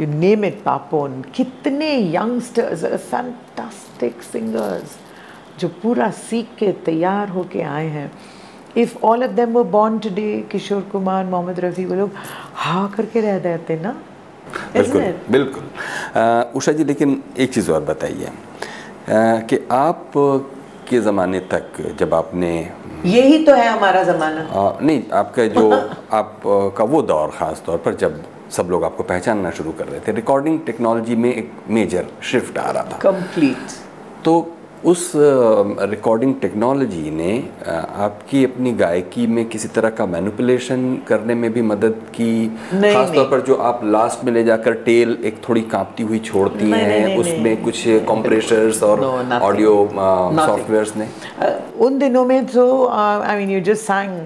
[0.01, 2.83] you name it Papon कितने youngsters
[4.01, 4.95] singers
[5.59, 8.11] जो पूरा सीख के तैयार होके आए हैं।
[8.77, 12.11] If all of them were born today Kishore Kumar Mohammad Rafi वो लोग
[12.55, 13.95] हाँ करके रह जाते ना?
[14.73, 15.63] बिल्कुल बिल्कुल।
[16.55, 18.31] उषा जी लेकिन एक चीज़ और बताइए।
[19.09, 20.11] कि आप
[20.89, 22.51] के ज़माने तक जब आपने
[23.05, 25.71] यही तो है हमारा ज़माना। नहीं आपका जो
[26.19, 26.41] आप
[26.77, 30.11] का वो दौर ख़ास तौर पर जब सब लोग आपको पहचानना शुरू कर रहे थे
[30.11, 33.86] रिकॉर्डिंग टेक्नोलॉजी में एक मेजर शिफ्ट आ रहा था। कंप्लीट
[34.28, 34.34] तो
[34.86, 37.32] उस रिकॉर्डिंग टेक्नोलॉजी ने
[37.67, 37.71] आ,
[38.05, 42.32] आपकी अपनी गायकी में किसी तरह का मैनिपुलेशन करने में भी मदद की
[42.73, 46.03] नहीं, खास तौर नहीं। पर जो आप लास्ट में ले जाकर टेल एक थोड़ी कांपती
[46.03, 49.03] हुई छोड़ती हैं नहीं, उसमें। कुछ कंप्रेशर्स और
[49.41, 49.73] ऑडियो.
[49.93, 51.07] सॉफ्टवेयर्स ने
[51.41, 54.19] Uh, उन दिनों में जो I mean you just सैंग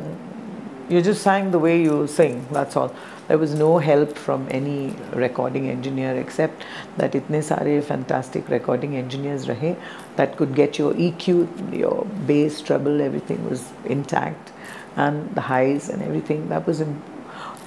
[0.91, 2.89] you just sang the way you sing that's all
[3.27, 6.63] there was no help from any recording engineer except
[6.97, 9.75] that itne sare fantastic recording engineers rahe
[10.15, 14.51] that could get your EQ, your bass, treble, everything was intact
[14.95, 16.83] and the highs and everything that was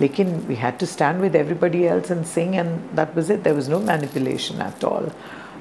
[0.01, 3.45] Lekin we had to stand with everybody else and sing and that was it.
[3.45, 5.13] There was no manipulation at all.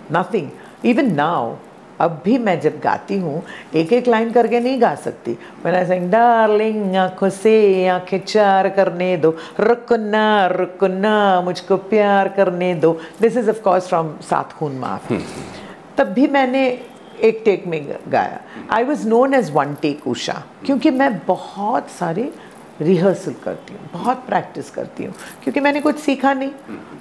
[0.09, 0.57] Nothing.
[0.81, 1.59] Even now,
[1.99, 3.41] अब भी मैं जब गाती हूँ
[3.75, 9.15] एक एक line करके नहीं गा सकती। मैंने आई डार्लिंग आँखों से आँखें चार करने
[9.17, 10.87] दो। रुको ना रुको
[11.41, 15.13] मुझको प्यार करने दो। This is of course from सात खून माफ़।
[15.97, 16.67] तब भी मैंने
[17.21, 18.39] एक टेक में गाया।
[18.71, 22.31] I was known as one take Usha क्योंकि मैं बहुत सारे
[22.82, 25.13] रिहर्सल करती हूँ बहुत प्रैक्टिस करती हूँ
[25.43, 26.51] क्योंकि मैंने कुछ सीखा नहीं।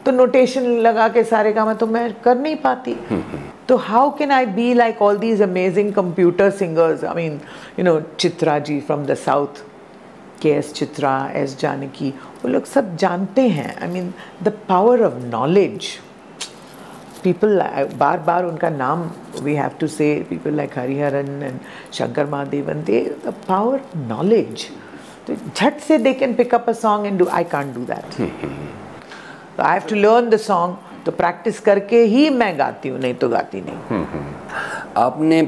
[0.05, 2.97] तो नोटेशन लगा के सारे काम तो मैं कर नहीं पाती।
[3.68, 7.41] तो how can I be like all these amazing computer singers I mean
[7.79, 9.64] you know Chitra ji from the south
[10.43, 12.11] के एस चित्रा एस जानकी
[12.43, 14.12] वो लोग सब जानते हैं। I mean
[14.43, 15.87] the power of knowledge
[17.25, 19.11] uh, बार बार उनका नाम
[19.43, 21.59] वी हैव टू से people like Hariharan and
[21.93, 24.64] Shankar Mahadevan they the power knowledge
[25.27, 28.16] तो झट से they can pick up a song and do I can't do that.
[29.57, 33.14] So I have to learn the song तो practice करके ही मैं गाती हूँ नहीं
[33.23, 34.05] तो गाती नहीं।
[34.97, 35.43] आपने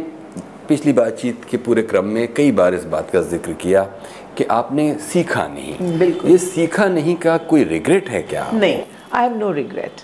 [0.69, 3.83] पिछली बातचीत के पूरे क्रम में कई बार इस बात का ज़िक्र किया
[4.39, 8.51] कि आपने सीखा नहीं। बिल्कुल। ये सीखा नहीं का कोई रिग्रेट है क्या?
[8.53, 10.01] नहीं I have no regret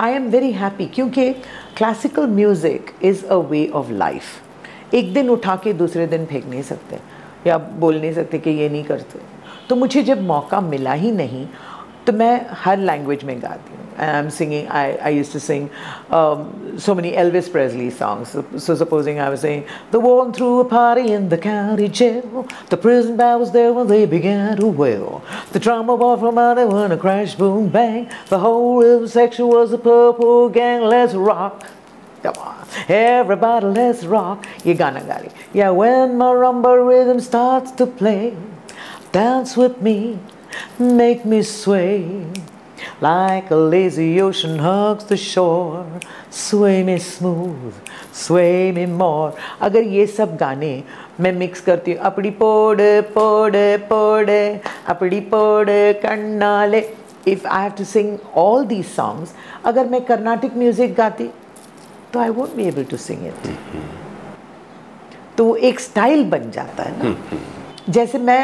[0.00, 1.32] I am very happy क्योंकि
[1.76, 6.62] classical music is a way of life एक दिन उठा के दूसरे दिन फेंक नहीं
[6.62, 6.98] सकते।
[7.46, 9.18] या बोल नहीं सकते कि ये नहीं करते।
[9.68, 11.46] तो मुझे जब मौका मिला ही नहीं
[12.06, 12.34] तो मैं
[12.64, 15.68] हर लैंग्वेज में गाती हूँ। I am singing I I use to Singh
[16.82, 19.62] so many Elvis प्रेजली songs so supposing I was saying
[19.92, 22.22] the von through a पारी in the carry jail
[22.70, 25.04] the prison bag there when they begin to well
[25.54, 29.82] the drama boy from out one a crash boom bang the whole section was a
[29.86, 31.58] purple gang let's rock
[32.22, 34.46] Come on, everybody, let's rock.
[34.64, 35.32] You gonna got it.
[35.52, 38.36] Yeah, when my rumba rhythm starts to play,
[39.10, 40.20] dance with me,
[40.78, 42.24] make me sway.
[43.00, 45.84] Like a lazy ocean hugs the shore,
[46.30, 47.74] sway me smooth,
[48.12, 49.32] sway me more.
[49.60, 50.72] अगर ये सब गाने
[51.20, 52.80] मैं mix करती हूँ अपड़ी पोड़
[53.14, 53.56] पोड़
[53.90, 54.30] पोड़
[54.94, 55.68] अपड़ी पोड़
[56.06, 56.86] कन्नाले
[57.28, 59.34] if I have to sing all these songs
[59.66, 61.30] अगर मैं Carnatic music गाती
[62.12, 63.56] तो I won't be able to sing it
[65.36, 67.14] तो वो एक स्टाइल बन जाता है ना।
[67.88, 68.42] जैसे मैं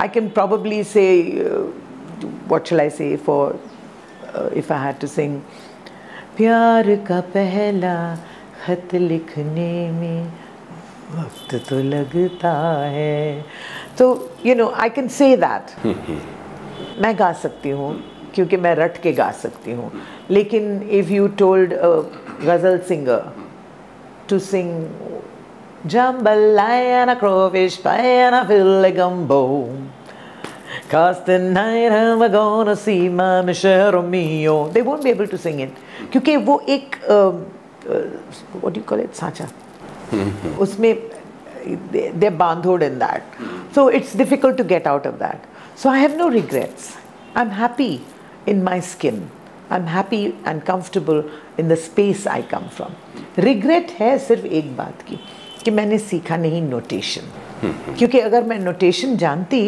[0.00, 1.06] आई कैन प्रॉबली से
[2.68, 3.56] shall I say for
[4.34, 5.32] uh, if I had to sing?
[6.36, 7.94] प्यार का पहला
[8.64, 10.32] खत लिखने में
[11.12, 12.52] वक्त तो लगता
[12.94, 13.44] है।
[13.98, 14.06] तो
[14.46, 15.86] you no I can say that
[17.02, 17.90] मैं गा सकती हूँ
[18.34, 19.90] क्योंकि मैं रट के गा सकती हूँ।
[20.30, 21.74] लेकिन if you told
[22.45, 23.31] Ghazal singer
[24.29, 24.69] to sing
[25.87, 29.75] Jambalaya and a crawfish pie and a fillet gumbo.
[30.89, 34.69] Cause tonight I'm gonna see my Michelle Romeo.
[34.69, 35.71] They won't be able to sing it.
[36.11, 37.31] क्योंकि वो एक uh,
[37.89, 38.03] uh,
[38.61, 39.47] what do you call it साचा
[40.59, 40.93] उसमें
[41.91, 43.23] they're bandhoed in that.
[43.73, 45.43] So it's difficult to get out of that.
[45.75, 46.95] So I have no regrets.
[47.35, 48.03] I'm happy
[48.45, 49.29] in my skin.
[49.70, 51.24] I'm happy and comfortable
[51.58, 52.92] in the space I come from.
[53.38, 55.18] Regret है सिर्फ़ एक बात की
[55.64, 57.30] कि मैंने सीखा नहीं notation
[57.98, 59.62] क्योंकि अगर मैं नोटेशन जानती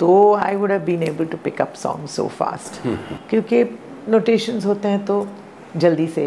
[0.00, 2.80] तो I would have been able to pick up song so fast
[3.30, 3.62] क्योंकि
[4.08, 5.26] नोटेशंस होते हैं तो
[5.76, 6.26] जल्दी से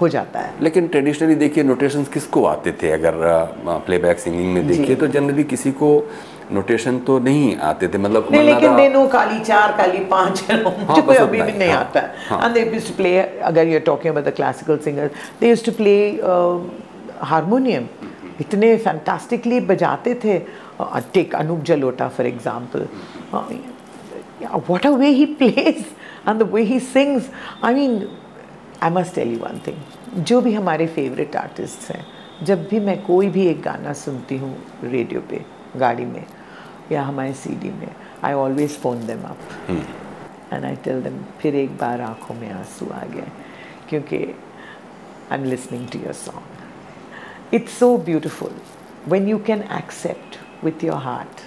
[0.00, 2.90] हो जाता है। लेकिन ट्रेडिशनली देखिए नोटेशंस किसको आते थे?
[2.90, 3.12] अगर
[3.86, 5.90] प्लेबैक सिंगिंग में देखिए तो जनरली किसी को
[6.52, 10.84] नोटेशन तो नहीं आते थे मतलब नहीं, लेकिन दिनों काली चार काली पाँच है मुझे
[10.84, 12.00] हाँ, कोई अभी भी नहीं हाँ, आता।
[12.44, 15.72] And they used to play अगर you talking about the classical singer they used to
[15.76, 15.96] play
[17.30, 17.86] harmonium
[18.40, 20.38] इतने फैंटास्टिकली बजाते थे।
[21.14, 22.86] Take Anup Jalota for example
[23.32, 25.84] what a way he place
[26.28, 27.30] and the way he sings
[27.64, 28.06] I mean
[28.82, 32.04] I must tell you one thing जो भी हमारे favourite artist हैं
[32.46, 35.44] जब भी मैं कोई भी एक गाना सुनती हूँ रेडियो पे
[35.76, 36.24] गाड़ी में
[36.92, 37.88] या हमारे सीडी में।
[38.24, 39.38] I always phone them up
[40.52, 43.28] and I tell them फिर एक बार आँखों में आँसू आ गए
[43.88, 44.16] क्योंकि
[45.32, 48.60] I am listening to your song it's so beautiful
[49.08, 51.40] when you can accept with your heart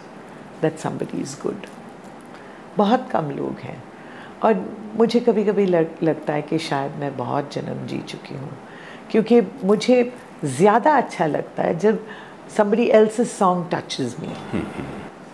[0.61, 1.67] that somebody is good.
[2.77, 3.83] बहुत कम लोग हैं।
[4.43, 4.53] और
[4.95, 8.51] मुझे कभी कभी लग, लगता है कि शायद मैं बहुत जन्म जी चुकी हूँ
[9.11, 10.13] क्योंकि मुझे
[10.45, 12.05] ज़्यादा अच्छा लगता है जब
[12.49, 14.29] somebody else's song touches me.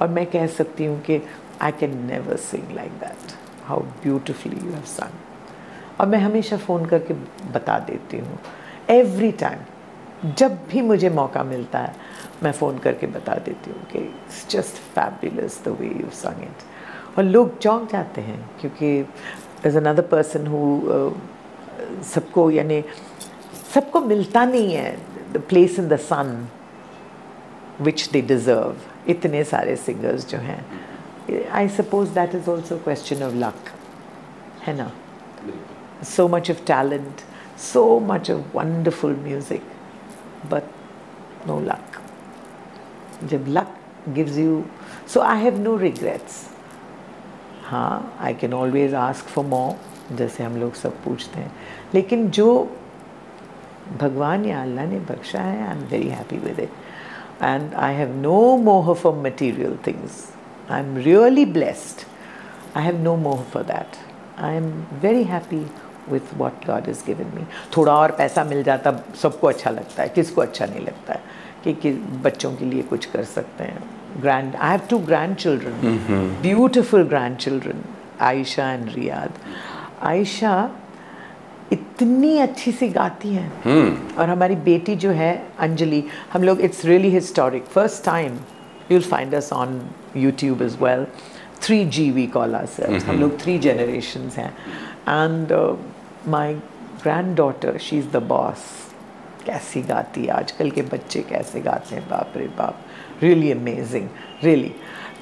[0.01, 1.21] और मैं कह सकती हूँ कि
[1.61, 3.33] I can never sing like that
[3.65, 5.13] how beautifully you have sung.
[5.99, 7.13] और मैं हमेशा फ़ोन करके
[7.53, 8.39] बता देती हूँ।
[8.89, 11.95] एवरी टाइम जब भी मुझे मौका मिलता है
[12.43, 17.17] मैं फ़ोन करके बता देती हूँ कि it's just fabulous the way you संग इट
[17.17, 18.99] और लोग चौंक जाते हैं क्योंकि
[19.67, 20.61] इज़ अनदर पर्सन हु
[22.13, 22.83] सबको यानी
[23.73, 24.97] सबको मिलता नहीं है
[25.33, 26.47] the place in the sun
[27.81, 28.75] which they deserve
[29.11, 30.63] इतने सारे सिंगर्स जो हैं।
[31.51, 33.71] आई suppose that is also question of luck
[34.67, 34.91] है ना?
[36.07, 37.21] So much of talent,
[37.65, 39.61] so much of wonderful music,
[40.53, 40.63] but
[41.47, 41.99] no luck.
[43.31, 43.69] जब luck
[44.15, 44.57] gives you,
[45.13, 46.41] so I have no regrets.
[47.65, 51.51] हाँ I can always ask for more जैसे हम लोग सब पूछते हैं।
[51.93, 52.47] लेकिन जो
[54.01, 56.69] भगवान या अल्लाह ने बख्शा है आई am very happy with it
[57.43, 60.33] and I have no मोह for material things
[60.71, 62.07] I am really blessed
[62.77, 63.87] I have no मोह for that
[64.39, 65.71] I am very happy
[66.09, 70.09] with what God is given me थोड़ा और पैसा मिल जाता सबको अच्छा लगता है
[70.09, 71.13] किसको अच्छा नहीं लगता?
[71.13, 71.21] है
[71.63, 73.83] कि, कि बच्चों के लिए कुछ कर सकते हैं।
[74.21, 75.71] Grand I have two grandchildren
[76.41, 77.83] beautiful grandchildren
[78.21, 79.31] Ayesha and Riyad
[80.01, 80.71] Ayesha
[81.73, 84.19] इतनी अच्छी सी गाती हैं। hmm.
[84.19, 86.03] और हमारी बेटी जो है अंजलि
[86.33, 88.33] हम लोग it's really historic first time
[88.91, 89.81] you will find us on
[90.17, 91.05] YouTube as well
[91.61, 94.49] three G we call are हम लोग थ्री जनरेशन हैं।
[95.09, 95.53] And
[96.31, 96.53] my
[97.03, 98.69] granddaughter she is the boss
[99.45, 102.79] कैसी गाती है आजकल के बच्चे कैसे गाते हैं बाप रे बाप।
[103.23, 104.07] Really amazing
[104.43, 104.71] really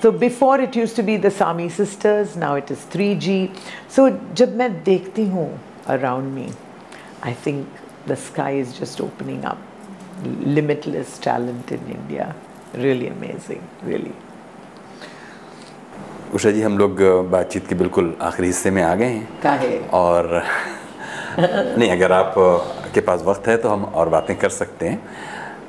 [0.03, 3.49] so before it use to be the Sami sisters now it is three G
[3.95, 5.49] so जब मैं देखती हूँ
[5.91, 6.47] around me,
[7.23, 7.67] I think
[8.07, 9.57] the sky is just opening up.
[10.57, 12.27] Limitless talent in India.
[12.75, 14.13] Really amazing, really.
[16.35, 19.77] Usha जी हम लोग बातचीत के बिल्कुल आखिरी हिस्से में आ गए हैं काहे?
[20.01, 20.27] और
[21.39, 22.33] नहीं अगर आप
[22.93, 24.97] के पास वक्त है तो हम और बातें कर सकते हैं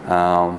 [0.09, 0.59] अ,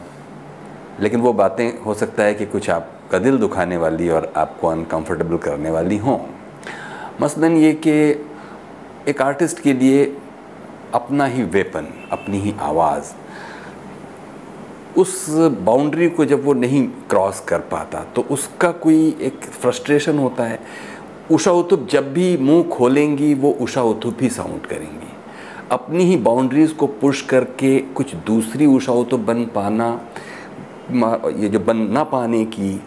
[1.04, 5.38] लेकिन वो बातें हो सकता है कि कुछ आपका दिल दुखाने वाली और आपको अनकंफर्टेबल
[5.48, 6.18] करने वाली हों
[7.22, 7.96] मसलन ये कि
[9.08, 10.04] एक आर्टिस्ट के लिए
[10.94, 13.14] अपना ही वेपन अपनी ही आवाज़,
[14.98, 15.26] उस
[15.62, 20.60] बाउंड्री को जब वो नहीं क्रॉस कर पाता तो उसका कोई एक फ्रस्ट्रेशन होता है।
[21.32, 25.12] उषा उतुप जब भी मुँह खोलेंगी, वो उषा उतुप ही साउंड करेंगी।
[25.72, 29.90] अपनी ही बाउंड्रीज़ को पुश करके कुछ दूसरी उषा उतुप बन पाना
[31.40, 32.82] ये जो बन ना पाने की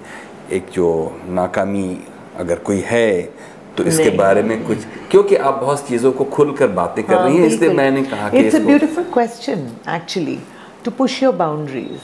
[0.53, 0.89] एक जो
[1.29, 1.99] नाकामी
[2.37, 3.33] अगर कोई है
[3.77, 7.47] तो इसके बारे में कुछ क्योंकि आप बहुत चीज़ों को खुलकर बातें कर रही हैं
[7.47, 10.39] इसलिए मैंने कहा कि it's a beautiful question actually
[10.85, 11.99] to push your boundaries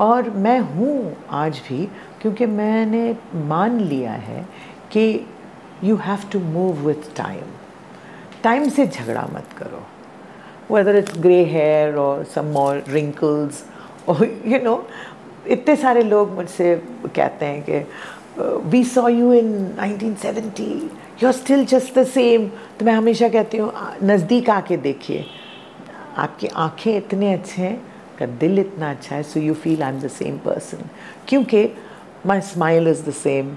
[0.00, 1.84] और मैं हूँ आज भी
[2.22, 4.46] क्योंकि मैंने मान लिया है
[4.92, 5.26] कि
[5.84, 7.52] you have to move with time
[8.42, 9.82] time से झगड़ा मत करो।
[10.68, 13.56] Whether it's grey hair or some more wrinkles
[14.06, 14.16] or
[14.52, 14.76] you know
[15.46, 16.74] इतने सारे लोग मुझसे
[17.16, 17.80] कहते हैं कि
[18.38, 20.60] we saw you in 1970
[21.22, 25.24] you are still just the same तो मैं हमेशा कहती हूँ "आ, नज़दीक आके देखिए
[26.18, 27.76] आपकी आँखें इतने अच्छे हैं
[28.18, 30.88] का दिल इतना अच्छा है so you feel I am the same person
[31.28, 31.68] क्योंकि
[32.26, 33.56] माई smile is the same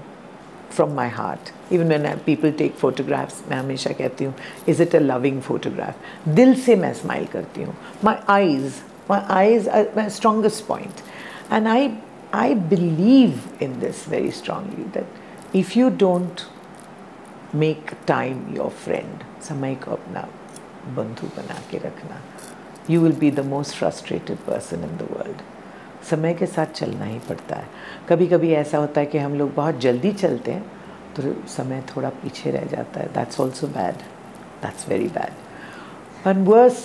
[0.70, 1.50] from my heart.
[1.70, 4.34] Even when I, people take photographs, मैं हमेशा कहती हूँ
[4.68, 5.94] is it a loving photograph?
[6.28, 7.74] दिल से मैं smile करती हूँ.
[8.04, 11.02] My eyes, my eyes are my strongest point.
[11.50, 11.68] And
[12.32, 15.06] I, believe in this very strongly that
[15.52, 16.46] if you don't
[17.52, 20.28] make time your friend, समय को अपना
[20.96, 22.20] बंधु बना के रखना,
[22.88, 25.42] you will be the most frustrated person in the world.
[26.10, 27.68] समय के साथ चलना ही पड़ता है
[28.08, 30.64] कभी कभी ऐसा होता है कि हम लोग बहुत जल्दी चलते हैं
[31.16, 34.02] तो समय थोड़ा पीछे रह जाता है that's also bad
[34.62, 36.78] that's very bad and verse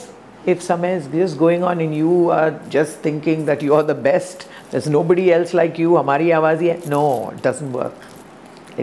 [0.47, 3.95] if समय is just going on and you are just thinking that you are the
[3.95, 7.03] best there's nobody else like you हमारी आवाज़ ही है no
[7.33, 8.07] it doesn't work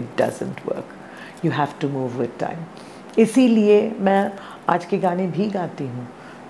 [0.02, 0.92] it doesn't work
[1.42, 2.62] you have to move with time
[3.18, 4.20] इसीलिए मैं
[4.68, 6.06] आज के गाने भी गाती हूँ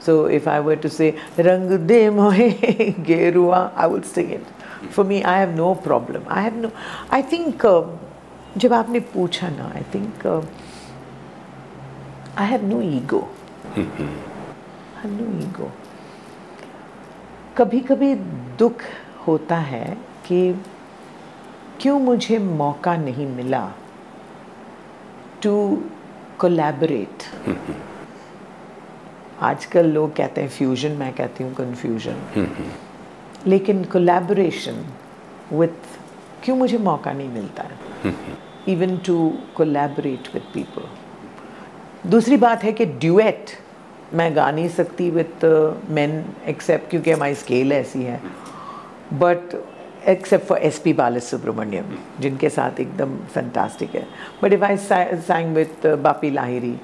[0.07, 2.51] so if I were to say रंग दे मोहे
[3.09, 4.55] गेरुआ I will sing it
[4.97, 6.72] for me I have no problem I have no
[7.11, 7.82] I think uh,
[8.59, 10.40] जब आपने पूछा ना I think uh,
[12.36, 13.26] I have no ego
[15.06, 15.68] No ego
[17.58, 18.16] कभी कभी
[18.58, 18.82] दुख
[19.28, 19.97] होता है
[20.28, 20.62] कि
[21.82, 23.72] क्यों मुझे मौका नहीं मिला
[25.43, 25.84] टू
[26.39, 27.24] कोलैबोरेट
[29.41, 32.47] आजकल लोग कहते हैं फ्यूजन मैं कहती हूँ कन्फ्यूज़न
[33.47, 34.86] लेकिन कोलैबोरेशन
[35.54, 35.97] विथ
[36.43, 37.64] क्यों मुझे मौका नहीं मिलता?
[37.64, 38.14] है
[38.68, 43.45] even to collaborate with people दूसरी बात है कि ड्यूएट
[44.14, 45.45] मैं गा नहीं सकती विथ
[45.89, 48.20] मैन एक्सेप्ट क्योंकि हमारी स्केल ऐसी है।
[49.14, 49.55] But
[50.09, 54.05] except for S P Balasubrahmanyam जिनके साथ एकदम फैंटास्टिक है।
[54.43, 56.76] But if I सैंग with Bapi Lahiri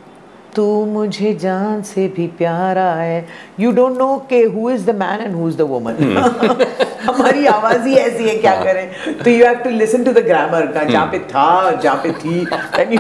[0.56, 3.26] तू मुझे जान से भी प्यारा है।
[3.60, 5.96] यू डोंट नो के who is the man and who is the woman
[7.04, 8.90] हमारी आवाज़ ही ऐसी है क्या करें?
[9.24, 12.40] तो you have to listen to the grammar का जहाँ पे था जहाँ पे थी
[12.80, 13.00] and you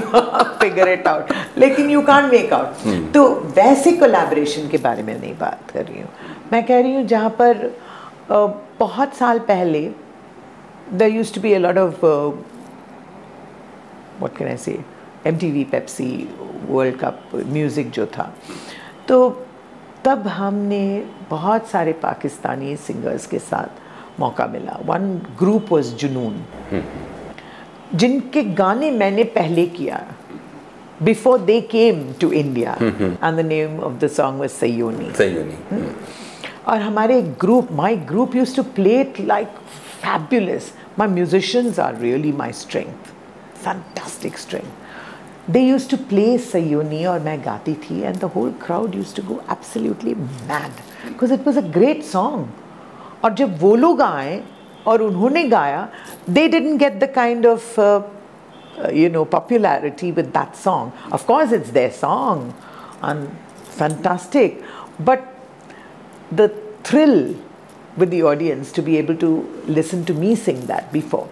[0.61, 3.23] figure it out लेकिन यू कांट मेक आउट तो
[3.57, 6.09] वैसे कोलैबोरेशन के बारे में नहीं बात कर रही हूँ।
[6.51, 7.69] मैं कह रही हूँ जहाँ पर
[8.79, 9.89] बहुत साल पहले
[10.99, 12.31] there used to be a of of uh,
[14.19, 14.47] what can
[15.28, 16.28] I say MTV Pepsi
[16.69, 18.34] World Cup music जो था।
[19.07, 19.30] तो
[20.05, 26.43] तब हमने बहुत सारे पाकिस्तानी सिंगर्स के साथ मौका मिला। वन ग्रुप वॉज़ जुनून
[27.95, 30.03] जिनके गाने मैंने पहले किया।
[31.03, 35.11] Before they came to India and the name of the song was Sayoni
[36.67, 39.47] और हमारे group my group use to play it like
[40.01, 43.13] fabulous my musicians are really my strength
[43.63, 44.86] fantastic strength
[45.50, 49.22] They used to play Sayoni और मैं गाती थी and the whole crowd used to
[49.28, 54.42] go absolutely mad because it was a great song और जब वो लोग आए
[54.86, 55.88] और उन्होंने गाया
[56.30, 57.78] they didn't get the kind of
[58.78, 60.92] uh, you know, popularity with that song.
[61.10, 62.54] Of course, it's their song
[63.02, 64.62] and fantastic,
[64.98, 65.24] but
[66.30, 66.48] the
[66.82, 67.36] thrill
[67.96, 71.28] with the audience to be able to listen to me sing that before.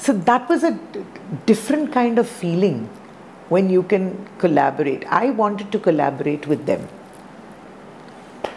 [0.00, 1.04] So that was a d-
[1.46, 2.88] different kind of feeling
[3.48, 5.04] when you can collaborate.
[5.10, 6.86] I wanted to collaborate with them.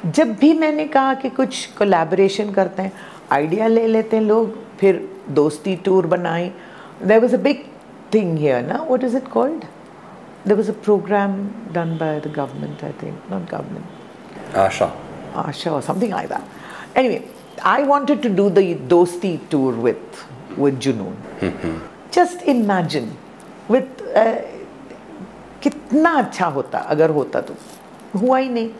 [0.06, 2.92] जब भी मैंने कहा कि कुछ collaboration करते हैं
[3.32, 5.02] idea ले लेते हैं लोग फिर
[5.40, 6.52] दोस्ती टूर बनाई
[7.04, 7.64] there was a big
[8.14, 9.66] thing here ना what is it called
[10.48, 11.36] there was a programme
[11.74, 14.92] done by the government I think not government Asha
[15.40, 16.42] Asha or something like that.
[16.96, 17.24] Anyway,
[17.64, 19.74] I wanted to do the Dosti tour
[20.59, 21.17] with.
[22.11, 23.11] Just imagine
[23.69, 24.37] with uh,
[25.63, 27.55] कितना अच्छा होता अगर होता तो।
[28.19, 28.71] हुआ ही नहीं।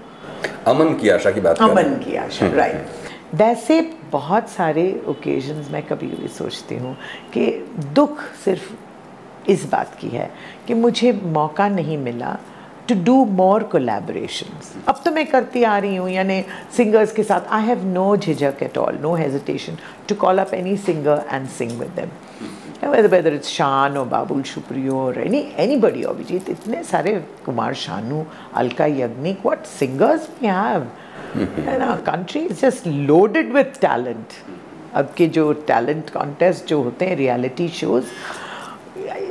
[0.67, 3.81] अमन की आशा की बात अमन की आशा राइट वैसे
[4.13, 6.97] बहुत सारे ओकेजन्स मैं कभी कभी सोचती हूँ
[7.35, 7.47] कि
[7.95, 8.73] दुख सिर्फ़
[9.51, 10.31] इस बात की है
[10.67, 12.37] कि मुझे मौका नहीं मिला
[12.89, 16.41] टू डू मोर कोलेबोरेशन अब तो मैं करती आ रही हूँ यानी
[16.77, 19.79] सिंगर्स के साथ। आई हैव नो झिझक at all know hesitation
[20.09, 22.11] to call up any singer and sing with them
[22.91, 27.15] weather whether it's शान और बाबुल सुप्रियो और एनी एनी बडी अभिजीत इतने सारे
[27.45, 28.25] Kumar Sanu
[28.63, 30.87] Alka यज्ञिक what singers we have
[32.07, 34.33] country is just loaded with talent
[34.95, 38.05] अब के जो talent contest जो होते हैं reality shows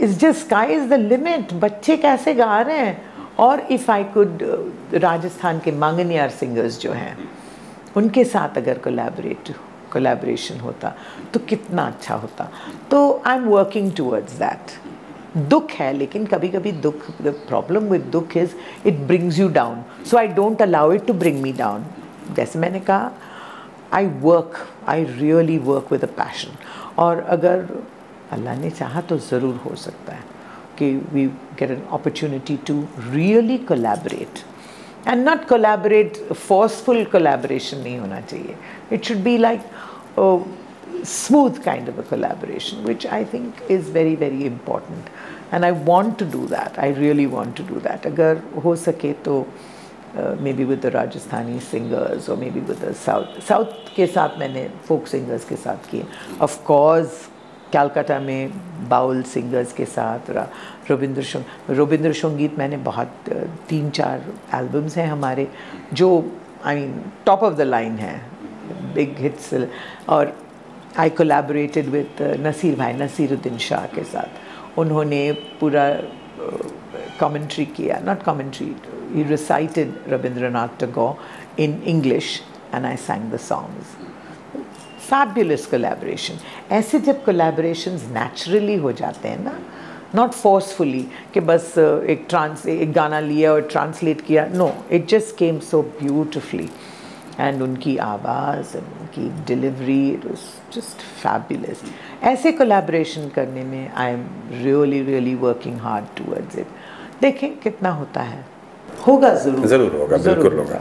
[0.04, 3.13] is just sky is the limit बच्चे कैसे गा रहे हैं?
[3.40, 4.44] और इफ़ आई कुड
[4.94, 7.18] राजस्थान के मांगनियार सिंगर्स जो हैं,
[7.98, 9.54] उनके साथ अगर कोलैबोरेट
[9.92, 10.94] कोलैबोरेशन होता
[11.34, 12.50] तो कितना अच्छा होता।
[12.92, 14.72] तो I am working towards that
[15.50, 18.52] दुख है, लेकिन कभी कभी दुख द प्रॉब्लम विद दुख is
[18.86, 21.86] it brings you down so I don't allow it to bring me down
[22.36, 23.12] जैसे मैंने कहा
[23.94, 24.58] I work
[24.88, 26.58] I really work with a passion
[27.02, 27.68] और अगर
[28.32, 30.32] अल्लाह ने चाहा तो ज़रूर हो सकता है।
[30.79, 31.27] कि we
[31.59, 32.81] get an opportunity to
[33.11, 34.45] really collaborate
[35.09, 38.57] and not collaborate forceful collaboration नहीं होना चाहिए
[38.93, 39.61] it should be like
[41.05, 45.11] smooth kind of a collaboration, which I think is very, very important.
[45.53, 46.79] And I want to do that.
[46.79, 48.07] I really want to do that.
[48.07, 49.37] अगर हो सके तो
[50.17, 53.43] uh, maybe with the Rajasthani singers or maybe with the South.
[53.49, 56.05] South के साथ मैंने folk singers के साथ किए.
[56.41, 57.29] Of course,
[57.74, 58.52] कैलकाटा में
[58.90, 60.30] बाउल सिंगर्स के साथ
[60.90, 63.30] रविंद्र रविंद्र संगीत मैंने बहुत
[63.70, 65.48] तीन चार एल्बम्स हैं हमारे,
[65.94, 66.10] जो
[66.66, 68.16] I mean top of the line है
[68.96, 69.54] बिग हिट्स
[70.10, 70.36] और
[71.00, 75.86] आई कोलैबोरेटेड विद नसीर भाई, नसीरुद्दीन शाह के साथ। उन्होंने पूरा
[77.20, 78.76] कमेंट्री किया। नॉट कमेंट्री
[79.12, 82.40] ही recited Rabindranath Tagore in English
[82.74, 84.03] and I sang the songs
[85.14, 86.38] fabulous collaboration
[86.76, 89.54] ऐसे जब कोलैबोरेशंस नेचुरली हो जाते हैं ना
[90.16, 91.74] नॉट फोर्सफुली कि बस
[92.14, 96.70] एक ट्रांस एक गाना लिया और ट्रांसलेट किया no it just came so beautifully
[97.40, 100.46] and उनकी आवाज़ उनकी delivery it was
[100.76, 101.82] just fabulous
[102.32, 104.26] ऐसे कोलैबोरेशन करने में I am
[104.64, 108.46] really really working hard towards it देखें कितना होता है।
[109.08, 110.80] होगा ज़रूर। ज़रूर होगा बिल्कुल होगा।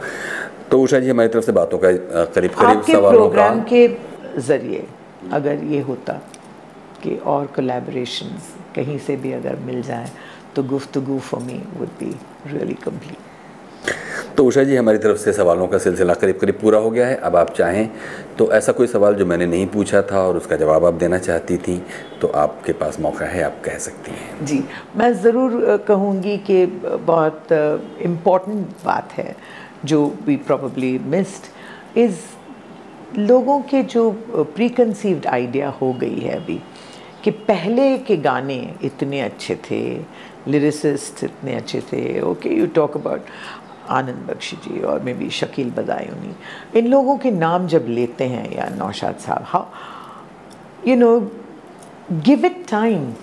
[0.71, 1.91] तो उषा जी हमारी तरफ़ से बातों का
[2.35, 3.87] करीब करीब सवालों प्रोग्राम के
[4.39, 4.85] ज़रिए
[5.33, 6.13] अगर ये होता
[7.03, 10.09] कि और कोलैबोरेशंस कहीं से भी अगर मिल जाए
[10.55, 12.15] तो गुफ्तगू for me would be
[12.47, 13.31] really complete
[14.37, 17.15] तो उषा जी हमारी तरफ़ से सवालों का सिलसिला करीब करीब पूरा हो गया है।
[17.17, 17.89] अब आप चाहें
[18.37, 21.57] तो ऐसा कोई सवाल जो मैंने नहीं पूछा था और उसका जवाब आप देना चाहती
[21.57, 21.77] थी
[22.21, 24.63] तो आपके पास मौका है आप कह सकती हैं। जी
[24.97, 27.51] मैं ज़रूर कहूँगी कि बहुत
[28.01, 29.35] इम्पोर्टेंट बात है
[29.85, 32.17] जो वी प्रॉब्ली मिस्ड इज़
[33.17, 34.09] लोगों के जो
[34.55, 36.59] प्री कंसीव्ड आइडिया हो गई है अभी
[37.23, 39.81] कि पहले के गाने इतने अच्छे थे
[40.47, 43.25] लिरिसिस्ट इतने अच्छे थे okay you talk about
[43.97, 46.35] Anand Bakshi ji और मे बी शकील बदायूनी
[46.79, 51.19] इन लोगों के नाम जब लेते हैं या Naushad sahab how you know
[52.11, 53.13] give it time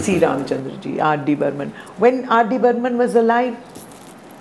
[0.00, 1.70] C Ramchandra ji R D Burman
[2.00, 2.28] Burman.
[2.30, 3.54] R D Burman Burman was alive,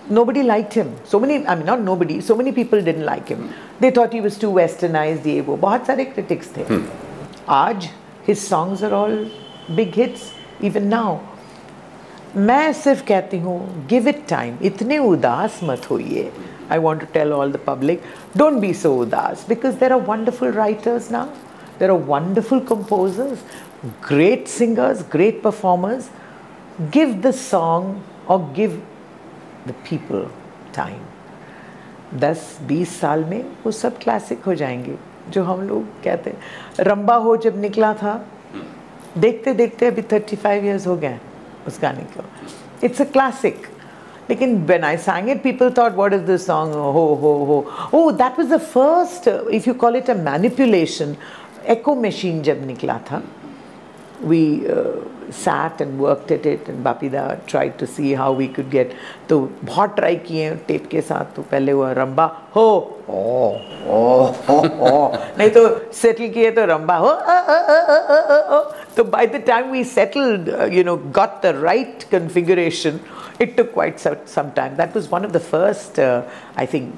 [0.08, 0.94] nobody liked him.
[1.04, 3.52] So many, I mean, not nobody, so many people didn't like him.
[3.80, 6.82] They thought he was too westernized, ये वो बहुत सारे critics थे.
[7.48, 7.88] आज
[8.26, 9.16] his songs are all
[9.76, 10.28] big hits,
[10.60, 11.18] even now.
[12.36, 16.30] मैं सिर्फ कहती हूँ गिव इट टाइम इतने उदास मत होइए
[16.72, 18.02] I want to tell all the public
[18.36, 21.26] don't be so उदास because there are wonderful writers now
[21.78, 23.44] there are wonderful composers
[24.08, 26.10] great singers great performers
[26.94, 28.82] give the song और गिव
[29.67, 30.27] द पीपल
[30.75, 34.95] टाइम दस, बीस साल में वो सब classic हो जाएँगे,
[35.29, 38.13] जो हम लोग कहते हैं। रंबा हो जब निकला था,
[39.17, 41.19] देखते देखते अभी थर्टी फाइव ईयर्स हो गए
[41.67, 42.23] उस गाने को।
[42.85, 43.67] इट्स अ क्लासिक
[44.29, 48.11] लेकिन when I sang it people thought what is the song हो हो हो। ओ
[48.11, 51.15] that was the first if you call it a manipulation
[51.69, 53.21] echo machine जब निकला था
[54.23, 54.43] we
[55.43, 58.93] sat and worked at it and Bapida tried to see how we could get
[59.29, 62.25] तो बहुत try किए हैं टेप के साथ तो पहले हुआ रंबा
[62.55, 62.65] हो
[63.09, 63.21] ओ
[63.95, 64.01] ओ
[64.49, 64.57] ओ
[64.89, 65.63] ओ नहीं तो
[66.01, 68.61] सेटल किए तो रंबा हो अ, अ, अ, अ, अ, अ, अ.
[68.97, 72.99] तो by the time we settled uh, you know got the right configuration
[73.39, 76.21] it took quite some, some time that was one of the first uh,
[76.55, 76.91] I think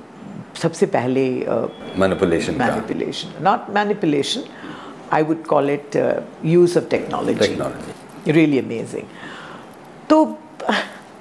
[0.62, 1.68] सबसे पहले uh,
[2.00, 3.30] मैनिपुलेशन का manipulation.
[3.46, 4.44] Not manipulation,
[5.12, 7.40] I would call it uh, use of technology.
[7.40, 7.94] Technology.
[8.26, 9.10] Really amazing.
[10.10, 10.40] So,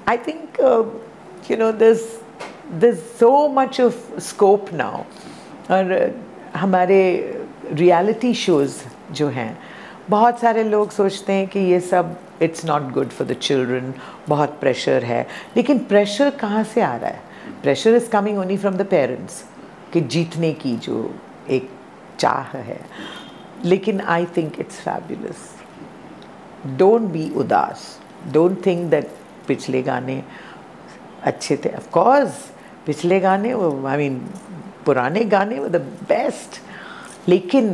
[0.07, 0.85] I think, uh,
[1.47, 2.19] you know, there's,
[2.71, 5.05] there's so much of scope now.
[5.69, 6.11] और uh,
[6.55, 6.99] हमारे
[7.71, 8.77] reality shows
[9.13, 9.57] जो हैं
[10.09, 13.93] बहुत सारे लोग सोचते हैं कि ये सब it's not good for the children
[14.29, 15.25] बहुत प्रेशर है
[15.55, 17.21] लेकिन प्रेशर कहाँ से आ रहा है
[17.63, 19.43] pressure is coming only from the parents
[19.93, 21.09] कि जीतने की जो
[21.57, 21.69] एक
[22.19, 22.79] चाह है
[23.65, 25.52] लेकिन I think it's fabulous
[26.65, 27.85] don't be उदास.
[28.33, 29.09] डोंट थिंक दैट
[29.47, 30.23] पिछले गाने
[31.23, 31.69] अच्छे थे.
[31.77, 32.39] ऑफकोर्स
[32.85, 34.17] पिछले गाने आई मीन
[34.85, 36.59] पुराने गाने वो द बेस्ट
[37.29, 37.67] लेकिन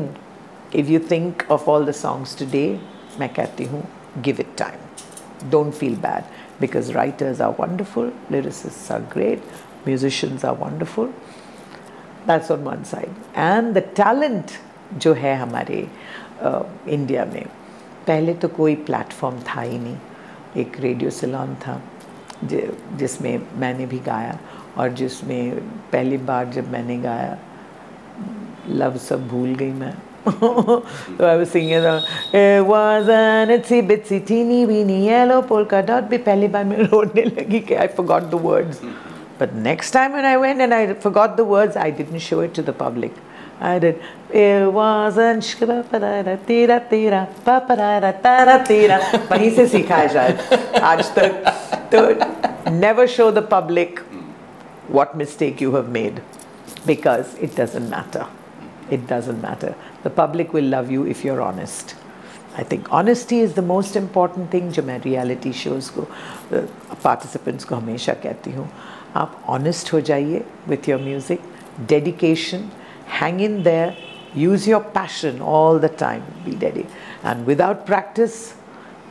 [0.75, 2.79] if you think of all the songs today
[3.19, 3.83] मैं कहती हूँ
[4.23, 6.23] give it time don't feel bad
[6.61, 9.43] because writers are wonderful lyricists are great
[9.87, 11.13] musicians are wonderful
[12.27, 14.51] that's on one side and the talent
[15.01, 15.87] जो है हमारे
[16.43, 17.45] India में
[18.07, 19.97] पहले तो कोई प्लेटफॉर्म था ही नहीं।
[20.57, 21.81] एक रेडियो सलोन था
[22.43, 24.37] जिसमें मैंने भी गाया
[24.77, 25.59] और जिसमें
[25.91, 27.37] पहली बार जब मैंने गाया,
[28.69, 29.93] लव सब भूल गई मैं।
[30.27, 36.17] तो I was singing it was an itsy bitsy teeny weeny yellow polka dot भी
[36.25, 38.81] पहली बार मैं रोने लगी कि I forgot the words
[39.41, 42.55] but next time when I went and I forgot the words I didn't show it
[42.55, 43.15] to the public
[43.61, 43.95] I did
[44.30, 45.84] It was an shkra
[46.46, 48.98] tira tira paparara tara tira
[49.30, 51.44] वहीं से सीखा है शायद आज तक
[51.94, 54.00] तो never show the public
[54.88, 56.22] what mistake you have made
[56.86, 58.26] because it doesn't matter.
[58.90, 59.74] It doesn't matter.
[60.02, 61.94] The public will love you if you're honest.
[62.56, 66.62] I think honesty is the most important thing जो मैं reality shows को uh,
[67.02, 68.68] participants को हमेशा कहती हूँ
[69.16, 71.40] आप honest हो जाइए with your music,
[71.86, 72.70] dedication,
[73.06, 73.96] hang in there,
[74.34, 76.86] use your passion all the time, be steady.
[77.22, 78.54] And without practice,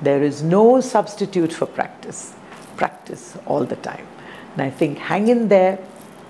[0.02, 2.34] there is no substitute for practice.
[2.78, 4.06] Practice all the time.
[4.54, 5.80] And I think hang in there,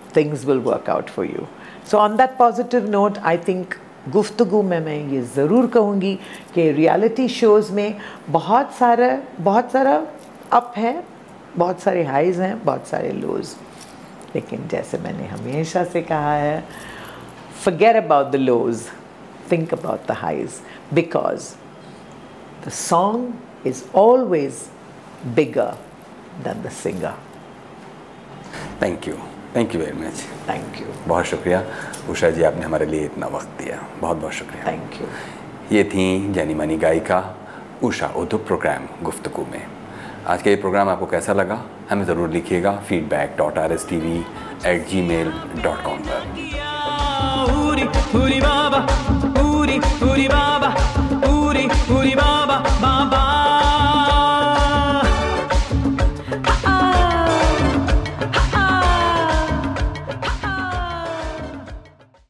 [0.10, 1.48] things will work out for you.
[1.84, 3.80] So on that positive note, I think
[4.12, 6.14] गुफ्तगु में मैं ये ज़रूर कहूँगी
[6.54, 7.98] कि reality shows में
[8.30, 9.08] बहुत सारा
[9.40, 9.96] बहुत सारा
[10.54, 11.04] अप है
[11.58, 13.56] बहुत सारे हाइज हैं बहुत सारे लोज
[14.36, 16.64] लेकिन जैसे मैंने हमेशा से कहा है
[17.67, 18.89] forget about the lows.
[19.49, 20.61] Think about the highs.
[21.01, 21.57] Because
[22.65, 23.25] the song
[23.65, 24.69] is always
[25.41, 25.71] bigger
[26.45, 27.15] than the singer.
[28.83, 29.15] Thank you
[29.57, 30.87] thank you very much thank you.
[31.09, 31.63] बहुत शुक्रिया।
[32.11, 35.09] उषा जी आपने हमारे लिए इतना वक्त दिया। बहुत बहुत शुक्रिया। Thank you.
[35.73, 37.21] ये थी जानी मानी गायिका
[37.85, 39.63] उषा उद्धव प्रोग्राम गुफ्तगू में।
[40.27, 41.63] आज का ये प्रोग्राम आपको कैसा लगा?
[41.91, 44.19] हमें ज़रूर लिखिएगा। Feedback dot R S T V
[44.67, 45.33] at Gmail
[45.63, 46.78] dot com पर।
[48.13, 48.87] Puri Baba,
[49.35, 50.75] Puri Puri Baba,
[51.23, 52.78] Puri Puri Baba.